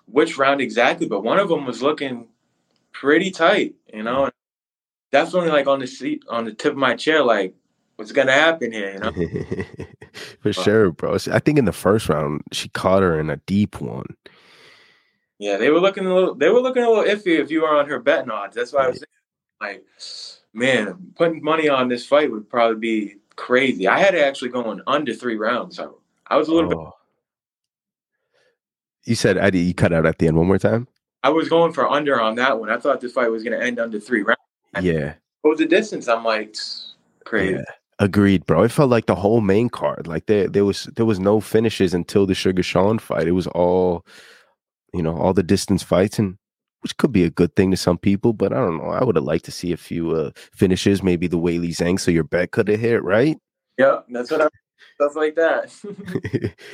which 0.07 0.39
round 0.39 0.61
exactly, 0.61 1.07
but 1.07 1.23
one 1.23 1.39
of 1.39 1.49
them 1.49 1.67
was 1.67 1.83
looking 1.83 2.29
pretty 2.93 3.31
tight. 3.31 3.75
You 3.93 4.03
know, 4.03 4.31
definitely 5.13 5.51
like 5.51 5.67
on 5.67 5.81
the 5.81 5.87
seat 5.87 6.25
on 6.29 6.45
the 6.45 6.53
tip 6.53 6.73
of 6.73 6.79
my 6.79 6.95
chair, 6.95 7.23
like 7.23 7.55
what's 7.97 8.13
gonna 8.13 8.33
happen 8.33 8.73
here? 8.73 8.93
You 8.93 8.99
know, 8.99 9.77
for 10.41 10.53
sure, 10.53 10.91
bro. 10.91 11.17
I 11.31 11.39
think 11.39 11.59
in 11.59 11.65
the 11.65 11.73
first 11.73 12.09
round 12.09 12.43
she 12.53 12.69
caught 12.71 13.03
her 13.03 13.19
in 13.19 13.31
a 13.31 13.37
deep 13.39 13.81
one. 13.81 14.17
Yeah, 15.39 15.57
they 15.57 15.71
were 15.71 15.81
looking 15.81 16.07
a 16.07 16.15
little. 16.15 16.35
They 16.35 16.49
were 16.49 16.61
looking 16.61 16.83
a 16.83 16.89
little 16.89 17.05
iffy 17.05 17.39
if 17.39 17.51
you 17.51 17.63
were 17.63 17.77
on 17.77 17.89
her 17.89 17.99
betting 17.99 18.31
odds. 18.31 18.55
That's 18.55 18.73
why 18.73 18.85
I 18.85 18.89
was 18.89 19.05
like, 19.61 19.85
man, 20.53 21.13
putting 21.17 21.43
money 21.43 21.69
on 21.69 21.89
this 21.89 22.07
fight 22.07 22.31
would 22.31 22.49
probably 22.49 22.79
be 22.79 23.17
crazy. 23.37 23.89
I 23.89 23.99
had 23.99 24.15
actually 24.15 24.51
going 24.51 24.81
under 24.87 25.13
three 25.13 25.37
rounds, 25.37 25.77
so 25.77 25.99
I 26.29 26.37
was 26.37 26.49
a 26.49 26.55
little 26.55 26.73
oh. 26.73 26.85
bit. 26.85 26.93
You 29.05 29.15
said 29.15 29.39
I 29.39 29.49
you 29.49 29.75
cut 29.75 29.93
out 29.93 30.07
at 30.07 30.19
the 30.19 30.29
end 30.29 30.37
one 30.37 30.47
more 30.47 30.59
time. 30.59 30.89
I 31.23 31.31
was 31.31 31.49
going 31.49 31.73
for 31.73 31.91
under 31.91 32.21
on 32.21 32.35
that 32.37 32.61
one. 32.61 32.71
I 32.71 32.79
thought 32.79 33.01
this 33.01 33.13
fight 33.13 33.31
was 33.31 33.43
going 33.43 33.59
to 33.59 33.65
end 33.65 33.79
under 33.79 33.99
three 33.99 34.23
rounds. 34.23 34.39
Yeah. 34.83 35.15
What 35.41 35.51
was 35.53 35.59
the 35.59 35.67
distance? 35.67 36.07
I'm 36.07 36.25
like, 36.25 36.57
crazy. 37.25 37.55
Yeah. 37.55 37.65
Agreed, 37.99 38.45
bro. 38.45 38.65
It 38.65 38.73
felt 38.73 38.91
like 38.91 39.07
the 39.07 39.15
whole 39.15 39.41
main 39.41 39.69
card. 39.69 40.07
Like 40.07 40.27
there, 40.27 40.49
there 40.49 40.65
was 40.65 40.85
there 40.97 41.07
was 41.07 41.21
no 41.21 41.41
finishes 41.41 41.95
until 41.95 42.27
the 42.27 42.35
Sugar 42.35 42.63
Sean 42.63 42.99
fight. 42.99 43.29
It 43.29 43.33
was 43.33 43.47
all, 43.49 44.05
you 44.93 45.03
know, 45.03 45.17
all 45.17 45.33
the 45.33 45.43
distance 45.43 45.83
fights, 45.83 46.19
and 46.19 46.37
which 46.81 46.97
could 46.97 47.13
be 47.13 47.25
a 47.25 47.31
good 47.31 47.55
thing 47.57 47.71
to 47.71 47.77
some 47.77 47.97
people. 47.97 48.33
But 48.33 48.53
I 48.53 48.57
don't 48.57 48.79
know. 48.79 48.91
I 48.91 49.05
would 49.05 49.17
have 49.17 49.25
liked 49.25 49.45
to 49.47 49.53
see 49.53 49.73
a 49.73 49.77
few 49.77 50.11
uh, 50.11 50.31
finishes, 50.53 51.03
maybe 51.03 51.29
the 51.29 51.39
Weili 51.39 51.71
Zhang, 51.71 52.01
so 52.01 52.11
your 52.11 52.25
bet 52.25 52.51
could 52.51 52.69
have 52.69 52.81
hit 52.81 53.03
right. 53.05 53.39
Yeah, 53.79 54.01
that's 54.09 54.31
what 54.31 54.43
I 54.43 54.49
stuff 54.95 55.17
like 55.17 55.35
that. 55.37 55.75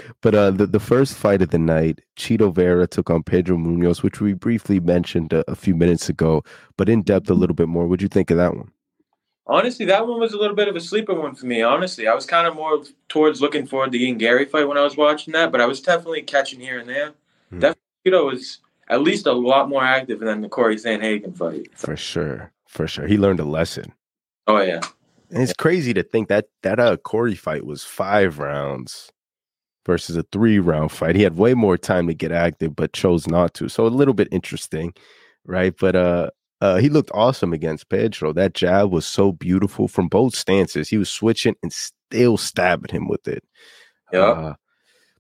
but 0.21 0.35
uh, 0.35 0.51
the 0.51 0.67
the 0.67 0.81
first 0.81 1.15
fight 1.15 1.43
of 1.43 1.51
the 1.51 1.59
night, 1.59 2.01
Chito 2.17 2.55
Vera 2.55 2.87
took 2.87 3.11
on 3.11 3.23
Pedro 3.23 3.57
Munhoz, 3.57 4.03
which 4.03 4.21
we 4.21 4.33
briefly 4.33 4.81
mentioned 4.81 5.33
a, 5.33 5.49
a 5.51 5.55
few 5.55 5.75
minutes 5.75 6.09
ago, 6.09 6.43
but 6.77 6.89
in 6.89 7.03
depth 7.03 7.31
a 7.31 7.35
little 7.35 7.57
bit 7.57 7.69
more. 7.69 7.87
What'd 7.87 8.03
you 8.03 8.09
think 8.09 8.31
of 8.31 8.37
that 8.37 8.57
one? 8.57 8.71
Honestly, 9.47 9.85
that 9.87 10.07
one 10.07 10.21
was 10.21 10.33
a 10.33 10.39
little 10.39 10.55
bit 10.55 10.69
of 10.69 10.77
a 10.77 10.81
sleeper 10.81 11.15
one 11.15 11.35
for 11.35 11.47
me. 11.47 11.63
Honestly, 11.63 12.07
I 12.07 12.15
was 12.15 12.25
kind 12.25 12.47
of 12.47 12.55
more 12.55 12.85
towards 13.09 13.41
looking 13.41 13.67
for 13.67 13.89
the 13.89 14.05
Ian 14.05 14.19
Garry 14.19 14.45
fight 14.45 14.69
when 14.69 14.79
I 14.79 14.85
was 14.85 14.97
watching 14.97 15.33
that, 15.33 15.51
but 15.51 15.61
I 15.61 15.67
was 15.67 15.81
definitely 15.81 16.23
catching 16.23 16.61
here 16.61 16.79
and 16.79 16.89
there. 16.89 17.15
Definitely, 17.51 17.83
you 18.05 18.13
know, 18.13 18.27
was 18.27 18.59
at 18.89 19.03
least 19.03 19.27
a 19.27 19.33
lot 19.33 19.69
more 19.69 19.83
active 19.83 20.21
than 20.21 20.41
the 20.41 20.49
Corey 20.49 20.77
Sandhagen 20.77 21.37
fight. 21.37 21.67
For 21.75 21.97
sure, 21.97 22.53
for 22.69 22.87
sure, 22.87 23.09
he 23.09 23.19
learned 23.19 23.41
a 23.41 23.45
lesson. 23.45 23.93
Oh 24.47 24.61
yeah, 24.61 24.81
and 25.31 25.43
it's 25.43 25.53
crazy 25.53 25.95
to 25.95 26.03
think 26.03 26.29
that 26.29 26.47
that 26.63 26.81
uh, 26.81 26.97
Corey 26.99 27.35
fight 27.35 27.65
was 27.65 27.85
five 27.85 28.39
rounds 28.39 29.11
versus 29.87 30.17
a 30.17 30.25
three 30.33 30.59
round 30.59 30.93
fight. 30.93 31.17
He 31.17 31.23
had 31.23 31.37
way 31.37 31.55
more 31.55 31.79
time 31.79 32.07
to 32.07 32.15
get 32.15 32.33
active, 32.33 32.77
but 32.77 32.93
chose 32.93 33.27
not 33.27 33.55
to. 33.55 33.69
So 33.69 33.87
a 33.87 33.89
little 33.89 34.15
bit 34.15 34.29
interesting, 34.31 34.93
right? 35.45 35.75
But 35.79 35.97
uh, 35.97 36.31
uh, 36.61 36.77
he 36.77 36.89
looked 36.89 37.11
awesome 37.15 37.53
against 37.53 37.89
Pedro. 37.89 38.33
That 38.33 38.55
jab 38.55 38.91
was 38.93 39.07
so 39.07 39.33
beautiful 39.33 39.89
from 39.89 40.09
both 40.09 40.35
stances. 40.35 40.89
He 40.89 40.99
was 40.99 41.11
switching 41.11 41.57
and 41.63 41.73
still 41.73 42.37
stabbing 42.37 42.95
him 42.95 43.09
with 43.09 43.27
it. 43.27 43.45
Yeah. 44.13 44.21
Uh, 44.21 44.55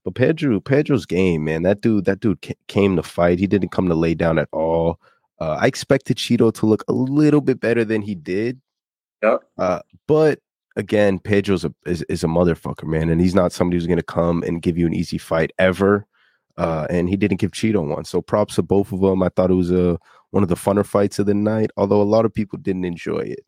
but 0.05 0.15
Pedro, 0.15 0.61
Pedro's 0.61 1.07
game, 1.07 1.45
man. 1.45 1.63
That 1.63 1.81
dude, 1.81 2.07
that 2.07 2.21
dude 2.21 2.39
came 2.69 2.97
to 2.97 3.03
fight. 3.03 3.39
He 3.39 3.47
didn't 3.47 3.71
come 3.71 3.89
to 3.89 3.95
lay 3.95 4.15
down 4.15 4.39
at 4.39 4.49
all. 4.53 4.99
Uh, 5.41 5.57
I 5.61 5.67
expected 5.67 6.17
Chito 6.17 6.53
to 6.55 6.67
look 6.67 6.85
a 6.89 6.93
little 6.93 7.41
bit 7.41 7.61
better 7.61 7.85
than 7.85 8.03
he 8.03 8.15
did. 8.15 8.61
Yeah. 9.23 9.39
Uh, 9.59 9.81
but 10.07 10.41
again, 10.77 11.19
Pedro's 11.19 11.65
a 11.65 11.75
is, 11.87 12.03
is 12.03 12.25
a 12.25 12.29
motherfucker, 12.29 12.85
man, 12.85 13.11
and 13.11 13.21
he's 13.21 13.35
not 13.35 13.53
somebody 13.53 13.77
who's 13.77 13.87
gonna 13.87 14.03
come 14.03 14.43
and 14.43 14.63
give 14.63 14.79
you 14.79 14.87
an 14.87 14.95
easy 14.95 15.19
fight 15.19 15.53
ever. 15.59 16.07
Uh, 16.57 16.87
and 16.91 17.09
he 17.09 17.17
didn't 17.17 17.39
give 17.39 17.53
Chito 17.53 17.87
one. 17.87 18.05
So 18.05 18.21
props 18.21 18.57
to 18.57 18.63
both 18.63 18.93
of 18.93 19.01
them. 19.01 19.23
I 19.23 19.31
thought 19.31 19.51
it 19.51 19.55
was 19.55 19.71
a 19.71 19.99
one 20.31 20.43
of 20.43 20.49
the 20.49 20.57
funner 20.57 20.85
fights 20.85 21.19
of 21.19 21.27
the 21.27 21.35
night, 21.35 21.71
although 21.77 22.03
a 22.03 22.05
lot 22.05 22.25
of 22.25 22.35
people 22.35 22.59
didn't 22.59 22.85
enjoy 22.85 23.21
it. 23.21 23.45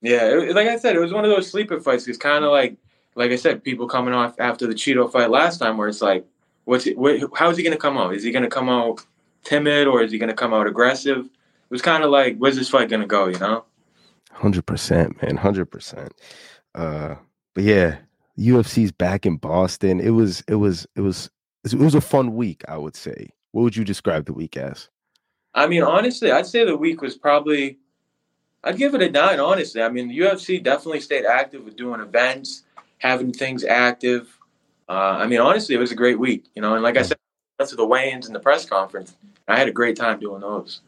Yeah, 0.00 0.26
it, 0.28 0.54
like 0.54 0.68
I 0.68 0.76
said, 0.76 0.96
it 0.96 1.00
was 1.00 1.12
one 1.12 1.24
of 1.24 1.30
those 1.30 1.50
sleeper 1.50 1.80
fights. 1.80 2.08
It's 2.08 2.18
kind 2.18 2.44
of 2.44 2.50
like, 2.50 2.76
like 3.14 3.30
I 3.30 3.36
said, 3.36 3.62
people 3.62 3.86
coming 3.86 4.14
off 4.14 4.38
after 4.38 4.66
the 4.66 4.74
Chito 4.74 5.10
fight 5.10 5.30
last 5.30 5.58
time, 5.58 5.76
where 5.76 5.88
it's 5.88 6.02
like, 6.02 6.26
what's 6.64 6.86
it, 6.86 6.96
what, 6.96 7.20
how's 7.34 7.56
he 7.56 7.62
going 7.62 7.76
to 7.76 7.78
come 7.78 7.98
out? 7.98 8.14
Is 8.14 8.22
he 8.22 8.32
going 8.32 8.42
to 8.42 8.48
come 8.48 8.68
out 8.68 9.04
timid 9.44 9.86
or 9.86 10.02
is 10.02 10.12
he 10.12 10.18
going 10.18 10.28
to 10.28 10.34
come 10.34 10.54
out 10.54 10.66
aggressive? 10.66 11.26
It 11.26 11.70
was 11.70 11.82
kind 11.82 12.04
of 12.04 12.10
like, 12.10 12.36
where's 12.38 12.56
this 12.56 12.68
fight 12.68 12.88
going 12.88 13.02
to 13.02 13.06
go? 13.06 13.26
You 13.26 13.38
know? 13.38 13.64
Hundred 14.32 14.66
percent, 14.66 15.22
man. 15.22 15.36
Hundred 15.36 15.66
percent. 15.66 16.12
Uh, 16.74 17.14
but 17.54 17.64
yeah, 17.64 17.98
UFC's 18.38 18.92
back 18.92 19.26
in 19.26 19.36
Boston. 19.36 20.00
It 20.00 20.10
was, 20.10 20.42
it 20.48 20.56
was, 20.56 20.86
it 20.96 21.00
was, 21.00 21.30
it 21.64 21.74
was 21.74 21.94
a 21.94 22.00
fun 22.00 22.34
week. 22.34 22.62
I 22.68 22.76
would 22.76 22.96
say. 22.96 23.30
What 23.52 23.62
would 23.62 23.76
you 23.76 23.84
describe 23.84 24.24
the 24.24 24.32
week 24.32 24.56
as? 24.56 24.88
I 25.54 25.66
mean, 25.66 25.82
honestly, 25.82 26.30
I'd 26.30 26.46
say 26.46 26.64
the 26.64 26.76
week 26.76 27.02
was 27.02 27.16
probably, 27.16 27.78
I'd 28.64 28.78
give 28.78 28.94
it 28.94 29.02
a 29.02 29.10
nine, 29.10 29.38
honestly. 29.38 29.82
I 29.82 29.90
mean, 29.90 30.08
the 30.08 30.18
UFC 30.18 30.62
definitely 30.62 31.00
stayed 31.00 31.26
active 31.26 31.64
with 31.64 31.76
doing 31.76 32.00
events, 32.00 32.64
having 32.98 33.32
things 33.32 33.64
active. 33.64 34.38
Uh, 34.88 35.18
I 35.20 35.26
mean, 35.26 35.40
honestly, 35.40 35.74
it 35.74 35.78
was 35.78 35.92
a 35.92 35.96
great 35.96 36.18
week, 36.18 36.46
you 36.54 36.62
know. 36.62 36.74
And 36.74 36.82
like 36.82 36.96
I 36.96 37.02
said, 37.02 37.18
to 37.66 37.76
the 37.76 37.86
weigh-ins 37.86 38.26
and 38.26 38.34
the 38.34 38.40
press 38.40 38.64
conference, 38.64 39.14
I 39.46 39.56
had 39.56 39.68
a 39.68 39.72
great 39.72 39.96
time 39.96 40.18
doing 40.18 40.40
those. 40.40 40.80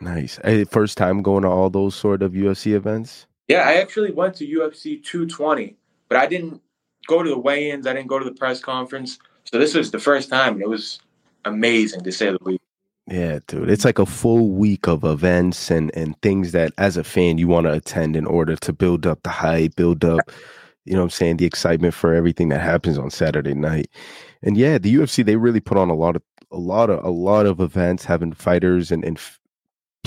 Nice. 0.00 0.38
Hey, 0.44 0.64
first 0.64 0.96
time 0.96 1.22
going 1.22 1.42
to 1.42 1.48
all 1.48 1.70
those 1.70 1.94
sort 1.94 2.22
of 2.22 2.32
UFC 2.32 2.74
events? 2.74 3.26
Yeah, 3.48 3.68
I 3.68 3.74
actually 3.74 4.12
went 4.12 4.36
to 4.36 4.46
UFC 4.46 5.02
220, 5.02 5.76
but 6.08 6.18
I 6.18 6.26
didn't 6.26 6.60
go 7.08 7.22
to 7.22 7.28
the 7.28 7.38
weigh-ins. 7.38 7.86
I 7.86 7.92
didn't 7.92 8.08
go 8.08 8.18
to 8.18 8.24
the 8.24 8.34
press 8.34 8.60
conference. 8.60 9.18
So 9.44 9.58
this 9.58 9.74
was 9.74 9.90
the 9.90 9.98
first 9.98 10.28
time. 10.28 10.54
and 10.54 10.62
It 10.62 10.68
was 10.68 11.00
amazing 11.44 12.02
to 12.04 12.12
say 12.12 12.30
the 12.30 12.38
least. 12.42 12.62
Yeah, 13.08 13.40
dude. 13.48 13.68
It's 13.68 13.84
like 13.84 13.98
a 13.98 14.06
full 14.06 14.50
week 14.50 14.86
of 14.86 15.02
events 15.02 15.70
and 15.70 15.90
and 15.96 16.20
things 16.22 16.52
that 16.52 16.72
as 16.78 16.96
a 16.96 17.02
fan 17.02 17.38
you 17.38 17.48
want 17.48 17.66
to 17.66 17.72
attend 17.72 18.14
in 18.14 18.24
order 18.24 18.54
to 18.54 18.72
build 18.72 19.04
up 19.04 19.22
the 19.24 19.30
hype, 19.30 19.74
build 19.74 20.04
up, 20.04 20.30
you 20.84 20.92
know 20.92 21.00
what 21.00 21.04
I'm 21.06 21.10
saying, 21.10 21.38
the 21.38 21.46
excitement 21.46 21.92
for 21.92 22.14
everything 22.14 22.50
that 22.50 22.60
happens 22.60 22.98
on 22.98 23.10
Saturday 23.10 23.54
night. 23.54 23.88
And 24.42 24.56
yeah, 24.56 24.78
the 24.78 24.94
UFC 24.94 25.24
they 25.24 25.34
really 25.34 25.58
put 25.58 25.76
on 25.76 25.90
a 25.90 25.94
lot 25.94 26.14
of 26.14 26.22
a 26.52 26.58
lot 26.58 26.88
of 26.88 27.04
a 27.04 27.10
lot 27.10 27.46
of 27.46 27.58
events 27.60 28.04
having 28.04 28.32
fighters 28.32 28.92
and 28.92 29.04
and 29.04 29.18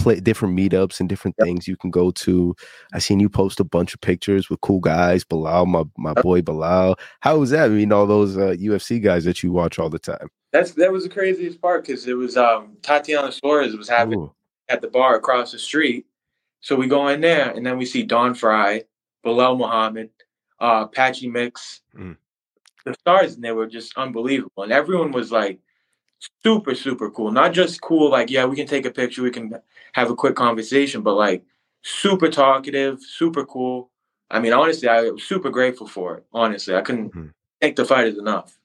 play 0.04 0.20
different 0.20 0.58
meetups 0.58 1.00
and 1.00 1.08
different 1.08 1.36
yep. 1.40 1.48
things 1.48 1.68
you 1.68 1.78
can 1.78 1.90
go 1.90 2.12
to. 2.12 2.56
I 2.94 3.00
seen 3.00 3.20
you 3.20 3.30
post 3.30 3.60
a 3.60 3.64
bunch 3.64 3.94
of 3.94 4.02
pictures 4.02 4.50
with 4.50 4.62
cool 4.62 4.80
guys, 4.80 5.24
Belal, 5.24 5.66
my 5.66 5.84
my 5.98 6.14
boy 6.22 6.42
Belal. 6.42 6.96
How 7.22 7.38
was 7.38 7.50
that? 7.52 7.66
I 7.66 7.70
mean, 7.70 7.92
all 7.92 8.06
those 8.06 8.38
uh, 8.38 8.56
UFC 8.60 9.02
guys 9.02 9.24
that 9.24 9.42
you 9.42 9.52
watch 9.52 9.80
all 9.80 9.90
the 9.90 10.00
time. 10.00 10.30
That's 10.52 10.72
that 10.74 10.92
was 10.92 11.04
the 11.04 11.10
craziest 11.10 11.62
part 11.62 11.86
because 11.86 12.06
it 12.08 12.14
was 12.14 12.38
um, 12.38 12.78
Tatiana 12.82 13.32
Suarez 13.32 13.76
was 13.76 13.90
having 13.90 14.20
Ooh. 14.20 14.34
at 14.70 14.82
the 14.82 14.90
bar 14.90 15.16
across 15.16 15.52
the 15.52 15.60
street. 15.60 16.06
So 16.62 16.76
we 16.76 16.88
go 16.88 17.08
in 17.08 17.22
there 17.22 17.50
and 17.52 17.66
then 17.66 17.78
we 17.78 17.86
see 17.86 18.04
Don 18.04 18.36
Frye, 18.36 18.84
Belal 19.26 19.58
Muhammad, 19.58 20.10
uh, 20.60 20.88
Patchy 20.88 21.28
Mix. 21.28 21.82
Mm. 21.98 22.18
The 22.86 22.94
stars 23.00 23.36
and 23.36 23.44
they 23.44 23.54
were 23.54 23.68
just 23.68 23.98
unbelievable, 23.98 24.64
and 24.64 24.74
everyone 24.74 25.14
was 25.14 25.32
like 25.32 25.60
super 26.44 26.76
super 26.76 27.10
cool. 27.10 27.32
Not 27.32 27.54
just 27.54 27.82
cool 27.82 28.10
like 28.10 28.30
yeah 28.30 28.46
we 28.46 28.56
can 28.56 28.68
take 28.68 28.86
a 28.86 28.92
picture, 28.92 29.24
we 29.24 29.32
can 29.32 29.54
have 29.94 30.10
a 30.10 30.16
quick 30.16 30.36
conversation, 30.36 31.02
but 31.02 31.16
like 31.16 31.44
super 31.84 32.30
talkative, 32.30 33.02
super 33.02 33.46
cool. 33.46 33.90
I 34.32 34.40
mean, 34.40 34.54
honestly, 34.54 34.88
I 34.88 35.12
was 35.12 35.24
super 35.24 35.50
grateful 35.50 35.88
for 35.88 36.18
it. 36.18 36.26
Honestly, 36.34 36.76
I 36.76 36.82
couldn't 36.82 37.10
mm-hmm. 37.10 37.28
thank 37.62 37.76
the 37.76 37.86
fighters 37.86 38.18
enough. 38.18 38.58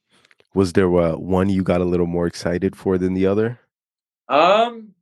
Was 0.54 0.72
there 0.72 0.92
uh, 0.96 1.16
one 1.16 1.50
you 1.50 1.62
got 1.62 1.80
a 1.80 1.84
little 1.84 2.06
more 2.06 2.26
excited 2.26 2.74
for 2.74 2.96
than 2.96 3.14
the 3.14 3.26
other? 3.26 3.60
Um, 4.28 4.94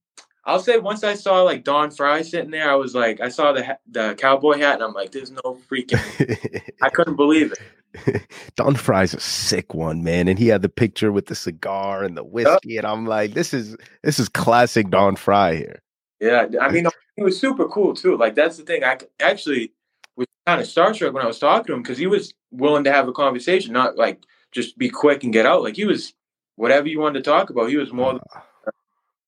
I'll 0.46 0.60
say 0.60 0.78
once 0.78 1.02
I 1.02 1.14
saw 1.14 1.42
like 1.42 1.64
Don 1.64 1.90
Frye 1.90 2.22
sitting 2.22 2.52
there, 2.52 2.70
I 2.70 2.76
was 2.76 2.94
like, 2.94 3.20
I 3.20 3.28
saw 3.28 3.52
the 3.52 3.76
the 3.90 4.14
cowboy 4.16 4.58
hat, 4.58 4.74
and 4.74 4.84
I'm 4.84 4.92
like, 4.92 5.10
there's 5.10 5.32
no 5.32 5.58
freaking. 5.68 6.70
I 6.82 6.88
couldn't 6.88 7.16
believe 7.16 7.52
it. 7.52 8.22
Don 8.56 8.76
Frye's 8.76 9.12
a 9.12 9.20
sick 9.20 9.74
one, 9.74 10.04
man, 10.04 10.28
and 10.28 10.38
he 10.38 10.46
had 10.46 10.62
the 10.62 10.68
picture 10.68 11.10
with 11.10 11.26
the 11.26 11.34
cigar 11.34 12.04
and 12.04 12.16
the 12.16 12.22
whiskey, 12.22 12.74
yep. 12.74 12.84
and 12.84 12.92
I'm 12.92 13.06
like, 13.06 13.34
this 13.34 13.52
is 13.52 13.76
this 14.04 14.20
is 14.20 14.28
classic 14.28 14.88
Don 14.90 15.16
Frye 15.16 15.56
here. 15.56 15.82
Yeah, 16.20 16.46
I 16.60 16.70
mean, 16.70 16.86
he 17.16 17.22
was 17.22 17.38
super 17.38 17.66
cool 17.66 17.94
too. 17.94 18.16
Like 18.16 18.36
that's 18.36 18.56
the 18.56 18.62
thing. 18.62 18.84
I 18.84 18.98
actually 19.18 19.72
was 20.14 20.28
kind 20.46 20.60
of 20.60 20.68
starstruck 20.68 21.12
when 21.12 21.24
I 21.24 21.26
was 21.26 21.40
talking 21.40 21.66
to 21.66 21.72
him 21.72 21.82
because 21.82 21.98
he 21.98 22.06
was 22.06 22.34
willing 22.52 22.84
to 22.84 22.92
have 22.92 23.08
a 23.08 23.12
conversation, 23.12 23.72
not 23.72 23.96
like 23.96 24.22
just 24.52 24.78
be 24.78 24.90
quick 24.90 25.24
and 25.24 25.32
get 25.32 25.44
out. 25.44 25.62
Like 25.64 25.74
he 25.74 25.86
was 25.86 26.14
whatever 26.54 26.86
you 26.86 27.00
wanted 27.00 27.24
to 27.24 27.30
talk 27.30 27.50
about. 27.50 27.68
He 27.68 27.76
was 27.76 27.92
more. 27.92 28.14
Uh, 28.14 28.40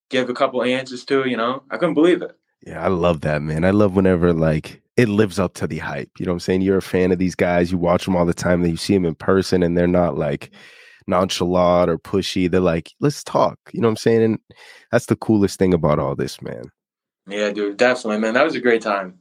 give 0.08 0.28
a 0.30 0.34
couple 0.34 0.62
answers 0.62 1.04
to. 1.06 1.28
You 1.28 1.36
know, 1.36 1.62
I 1.70 1.76
couldn't 1.76 1.94
believe 1.94 2.22
it. 2.22 2.36
Yeah, 2.66 2.82
I 2.84 2.88
love 2.88 3.20
that, 3.22 3.42
man. 3.42 3.64
I 3.64 3.70
love 3.70 3.94
whenever 3.94 4.32
like 4.32 4.82
it 4.96 5.08
lives 5.08 5.38
up 5.38 5.54
to 5.54 5.66
the 5.66 5.78
hype. 5.78 6.10
You 6.18 6.26
know 6.26 6.32
what 6.32 6.36
I'm 6.36 6.40
saying? 6.40 6.62
You're 6.62 6.78
a 6.78 6.82
fan 6.82 7.12
of 7.12 7.18
these 7.18 7.34
guys. 7.34 7.70
You 7.70 7.78
watch 7.78 8.04
them 8.04 8.16
all 8.16 8.26
the 8.26 8.34
time. 8.34 8.62
Then 8.62 8.72
you 8.72 8.76
see 8.76 8.94
them 8.94 9.04
in 9.04 9.14
person, 9.14 9.62
and 9.62 9.76
they're 9.76 9.86
not 9.86 10.18
like 10.18 10.50
nonchalant 11.06 11.90
or 11.90 11.98
pushy. 11.98 12.50
They're 12.50 12.60
like, 12.60 12.92
let's 13.00 13.24
talk. 13.24 13.58
You 13.72 13.80
know 13.80 13.88
what 13.88 13.92
I'm 13.92 13.96
saying? 13.96 14.22
And 14.22 14.38
that's 14.90 15.06
the 15.06 15.16
coolest 15.16 15.58
thing 15.58 15.72
about 15.72 15.98
all 15.98 16.14
this, 16.14 16.42
man. 16.42 16.70
Yeah, 17.28 17.50
dude, 17.50 17.76
definitely, 17.76 18.18
man. 18.18 18.34
That 18.34 18.44
was 18.44 18.54
a 18.54 18.60
great 18.60 18.82
time. 18.82 19.18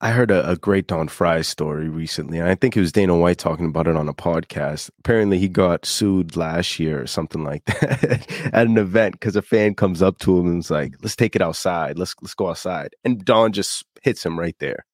I 0.00 0.10
heard 0.10 0.30
a, 0.30 0.48
a, 0.48 0.56
great 0.56 0.86
Don 0.86 1.08
Frye 1.08 1.42
story 1.42 1.88
recently, 1.88 2.38
and 2.38 2.48
I 2.48 2.54
think 2.54 2.76
it 2.76 2.80
was 2.80 2.92
Dana 2.92 3.16
White 3.16 3.38
talking 3.38 3.66
about 3.66 3.88
it 3.88 3.96
on 3.96 4.08
a 4.08 4.14
podcast. 4.14 4.90
Apparently, 5.00 5.38
he 5.38 5.48
got 5.48 5.84
sued 5.84 6.36
last 6.36 6.78
year 6.78 7.02
or 7.02 7.08
something 7.08 7.42
like 7.42 7.64
that 7.66 8.24
at 8.52 8.66
an 8.68 8.78
event 8.78 9.14
because 9.14 9.34
a 9.34 9.42
fan 9.42 9.74
comes 9.74 10.00
up 10.00 10.18
to 10.20 10.38
him 10.38 10.46
and 10.46 10.60
is 10.60 10.70
like, 10.70 10.94
"Let's 11.02 11.16
take 11.16 11.34
it 11.34 11.42
outside. 11.42 11.98
Let's 11.98 12.14
let's 12.22 12.34
go 12.34 12.50
outside," 12.50 12.94
and 13.04 13.24
Don 13.24 13.52
just 13.52 13.84
hits 14.02 14.24
him 14.24 14.38
right 14.38 14.54
there. 14.60 14.86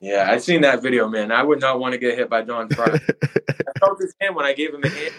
Yeah, 0.00 0.28
I've 0.30 0.42
seen 0.42 0.60
that 0.62 0.82
video, 0.82 1.08
man. 1.08 1.32
I 1.32 1.42
would 1.42 1.62
not 1.62 1.80
want 1.80 1.92
to 1.92 1.98
get 1.98 2.18
hit 2.18 2.28
by 2.28 2.42
Don 2.42 2.68
Frye. 2.68 2.84
I 3.40 3.78
felt 3.78 3.98
his 3.98 4.14
hand 4.20 4.36
when 4.36 4.44
I 4.44 4.52
gave 4.52 4.74
him 4.74 4.84
a 4.84 4.88
hand. 4.88 5.14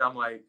I'm 0.00 0.16
like, 0.16 0.42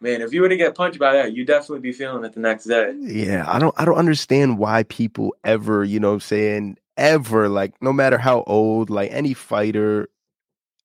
man, 0.00 0.22
if 0.22 0.32
you 0.32 0.42
were 0.42 0.48
to 0.48 0.56
get 0.56 0.76
punched 0.76 1.00
by 1.00 1.14
that, 1.14 1.32
you 1.32 1.44
definitely 1.44 1.80
be 1.80 1.90
feeling 1.90 2.24
it 2.24 2.34
the 2.34 2.40
next 2.40 2.66
day. 2.66 2.94
Yeah, 3.00 3.44
I 3.48 3.58
don't 3.58 3.74
I 3.76 3.84
don't 3.84 3.96
understand 3.96 4.58
why 4.58 4.84
people 4.84 5.34
ever, 5.42 5.82
you 5.82 5.98
know 5.98 6.10
what 6.10 6.14
I'm 6.14 6.20
saying, 6.20 6.76
ever 6.96 7.48
like 7.48 7.80
no 7.82 7.92
matter 7.92 8.18
how 8.18 8.42
old, 8.46 8.90
like 8.90 9.10
any 9.12 9.34
fighter 9.34 10.08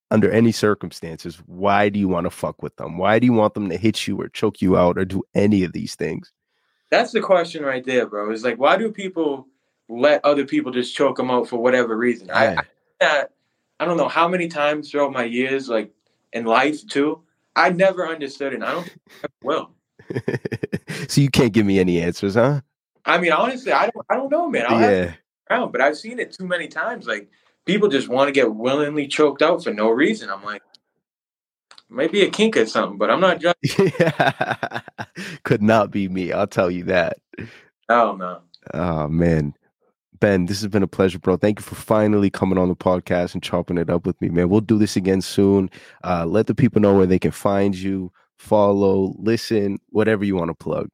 under 0.10 0.30
any 0.30 0.52
circumstances, 0.52 1.41
why 1.45 1.89
do 1.89 2.00
you 2.00 2.08
want 2.08 2.26
to 2.26 2.30
fuck 2.30 2.62
with 2.62 2.76
them? 2.76 2.97
Why 2.97 3.19
do 3.19 3.26
you 3.26 3.34
want 3.34 3.54
them 3.54 3.69
to 3.69 3.78
hit 3.78 4.08
you 4.08 4.19
or 4.19 4.28
choke 4.30 4.62
you 4.62 4.78
out 4.78 4.97
or 4.97 5.06
do 5.06 5.24
any 5.34 5.63
of 5.63 5.74
these 5.74 5.95
things? 5.95 6.32
That's 6.89 7.12
the 7.13 7.21
question 7.21 7.63
right 7.63 7.86
there, 7.86 8.06
bro. 8.06 8.32
Is 8.32 8.43
like 8.43 8.58
why 8.58 8.78
do 8.78 8.91
people 8.91 9.47
let 9.88 10.24
other 10.26 10.45
people 10.45 10.71
just 10.71 10.95
choke 10.95 11.17
them 11.17 11.32
out 11.32 11.47
for 11.47 11.58
whatever 11.58 11.97
reason? 11.97 12.28
Yeah. 12.28 12.62
I, 13.02 13.06
I 13.06 13.26
I 13.80 13.86
don't 13.86 13.97
know 13.97 14.10
how 14.10 14.28
many 14.28 14.47
times 14.47 14.91
throughout 14.91 15.12
my 15.12 15.24
years, 15.24 15.67
like 15.67 15.91
in 16.34 16.45
life 16.45 16.86
too, 16.88 17.24
I 17.56 17.69
never 17.69 18.08
understood 18.08 18.54
it. 18.54 18.62
I 18.62 18.71
don't 18.74 18.95
I 19.24 19.28
will. 19.43 19.71
so 21.08 21.21
you 21.21 21.30
can't 21.30 21.54
give 21.54 21.65
me 21.65 21.80
any 21.80 22.02
answers, 22.02 22.36
huh? 22.36 22.62
I 23.06 23.17
mean, 23.17 23.32
honestly, 23.32 23.71
I 23.71 23.89
don't. 23.89 24.06
I 24.10 24.15
don't 24.15 24.32
know, 24.32 24.50
man. 24.50 24.65
I'll 24.67 24.80
yeah. 24.80 25.13
Around, 25.51 25.71
but 25.71 25.81
I've 25.81 25.97
seen 25.97 26.19
it 26.19 26.31
too 26.31 26.47
many 26.47 26.67
times. 26.67 27.07
Like 27.07 27.29
people 27.65 27.89
just 27.89 28.07
want 28.07 28.27
to 28.27 28.31
get 28.31 28.55
willingly 28.55 29.07
choked 29.07 29.41
out 29.41 29.63
for 29.63 29.73
no 29.73 29.89
reason. 29.89 30.29
I'm 30.29 30.43
like, 30.43 30.63
maybe 31.89 32.21
a 32.21 32.29
kink 32.29 32.57
or 32.57 32.65
something, 32.65 32.97
but 32.97 33.11
I'm 33.11 33.19
not 33.19 33.41
judging. 33.41 33.91
yeah. 33.99 34.81
Could 35.43 35.61
not 35.61 35.91
be 35.91 36.07
me. 36.07 36.31
I'll 36.31 36.47
tell 36.47 36.71
you 36.71 36.85
that. 36.85 37.17
Oh 37.89 38.15
no. 38.15 38.41
Oh 38.73 39.07
man. 39.07 39.53
Ben, 40.19 40.45
this 40.45 40.61
has 40.61 40.69
been 40.69 40.83
a 40.83 40.87
pleasure, 40.87 41.17
bro. 41.17 41.35
Thank 41.35 41.59
you 41.59 41.63
for 41.63 41.73
finally 41.73 42.29
coming 42.29 42.59
on 42.59 42.69
the 42.69 42.75
podcast 42.75 43.33
and 43.33 43.41
chopping 43.41 43.79
it 43.79 43.89
up 43.89 44.05
with 44.05 44.21
me, 44.21 44.29
man. 44.29 44.49
We'll 44.49 44.61
do 44.61 44.77
this 44.77 44.95
again 44.95 45.19
soon. 45.19 45.67
Uh, 46.03 46.27
let 46.27 46.45
the 46.45 46.53
people 46.53 46.79
know 46.79 46.95
where 46.95 47.07
they 47.07 47.17
can 47.17 47.31
find 47.31 47.75
you, 47.75 48.11
follow, 48.37 49.15
listen, 49.17 49.79
whatever 49.89 50.23
you 50.23 50.35
want 50.35 50.49
to 50.49 50.53
plug. 50.53 50.89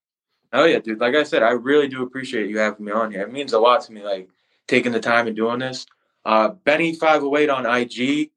Oh 0.54 0.64
yeah, 0.64 0.80
dude. 0.80 1.00
Like 1.00 1.16
I 1.16 1.24
said, 1.24 1.44
I 1.44 1.52
really 1.52 1.90
do 1.90 2.04
appreciate 2.04 2.50
you 2.50 2.58
having 2.58 2.86
me 2.86 2.94
on 2.94 3.12
here. 3.12 3.22
It 3.22 3.34
means 3.34 3.52
a 3.52 3.60
lot 3.60 3.82
to 3.82 3.92
me, 3.92 4.02
like 4.02 4.30
taking 4.68 4.92
the 4.92 5.00
time 5.00 5.28
and 5.28 5.36
doing 5.36 5.60
this. 5.60 5.86
Uh, 6.26 6.50
Benny 6.50 6.94
five 6.94 7.24
oh 7.24 7.38
eight 7.38 7.50
on 7.50 7.66
IG. 7.66 8.32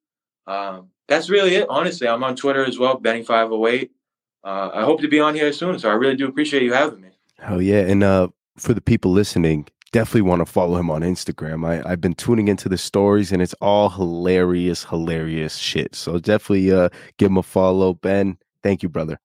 Um, 0.47 0.89
that's 1.09 1.29
really 1.29 1.57
it. 1.57 1.67
Honestly, 1.69 2.07
I'm 2.07 2.23
on 2.23 2.37
Twitter 2.37 2.65
as 2.65 2.79
well, 2.79 2.97
Benny 2.99 3.23
five 3.23 3.51
oh 3.51 3.67
eight. 3.67 3.91
Uh, 4.43 4.71
I 4.73 4.85
hope 4.85 5.01
to 5.01 5.09
be 5.09 5.21
on 5.21 5.35
here 5.35 5.53
soon, 5.53 5.79
so 5.79 5.91
I 5.91 5.95
really 5.95 6.17
do 6.17 6.29
appreciate 6.29 6.63
you 6.63 6.73
having 6.73 7.01
me. 7.01 7.11
Hell 7.39 7.61
yeah! 7.61 7.81
And 7.81 8.03
uh, 8.03 8.29
for 8.57 8.75
the 8.75 8.81
people 8.81 9.11
listening, 9.11 9.67
definitely 9.93 10.23
want 10.23 10.41
to 10.41 10.47
follow 10.47 10.77
him 10.77 10.91
on 10.91 11.03
Instagram. 11.03 11.67
I, 11.67 11.91
I've 11.91 12.01
been 12.01 12.15
tuning 12.15 12.49
into 12.49 12.69
the 12.69 12.79
stories 12.79 13.33
and 13.33 13.43
it's 13.43 13.55
all 13.55 13.89
hilarious, 13.89 14.85
hilarious 14.85 15.57
shit. 15.57 15.95
So 15.95 16.19
definitely 16.19 16.71
uh 16.73 16.91
give 17.19 17.31
him 17.31 17.39
a 17.39 17.43
follow. 17.43 17.95
Ben, 17.95 18.39
thank 18.63 18.83
you, 18.83 18.89
brother. 18.89 19.19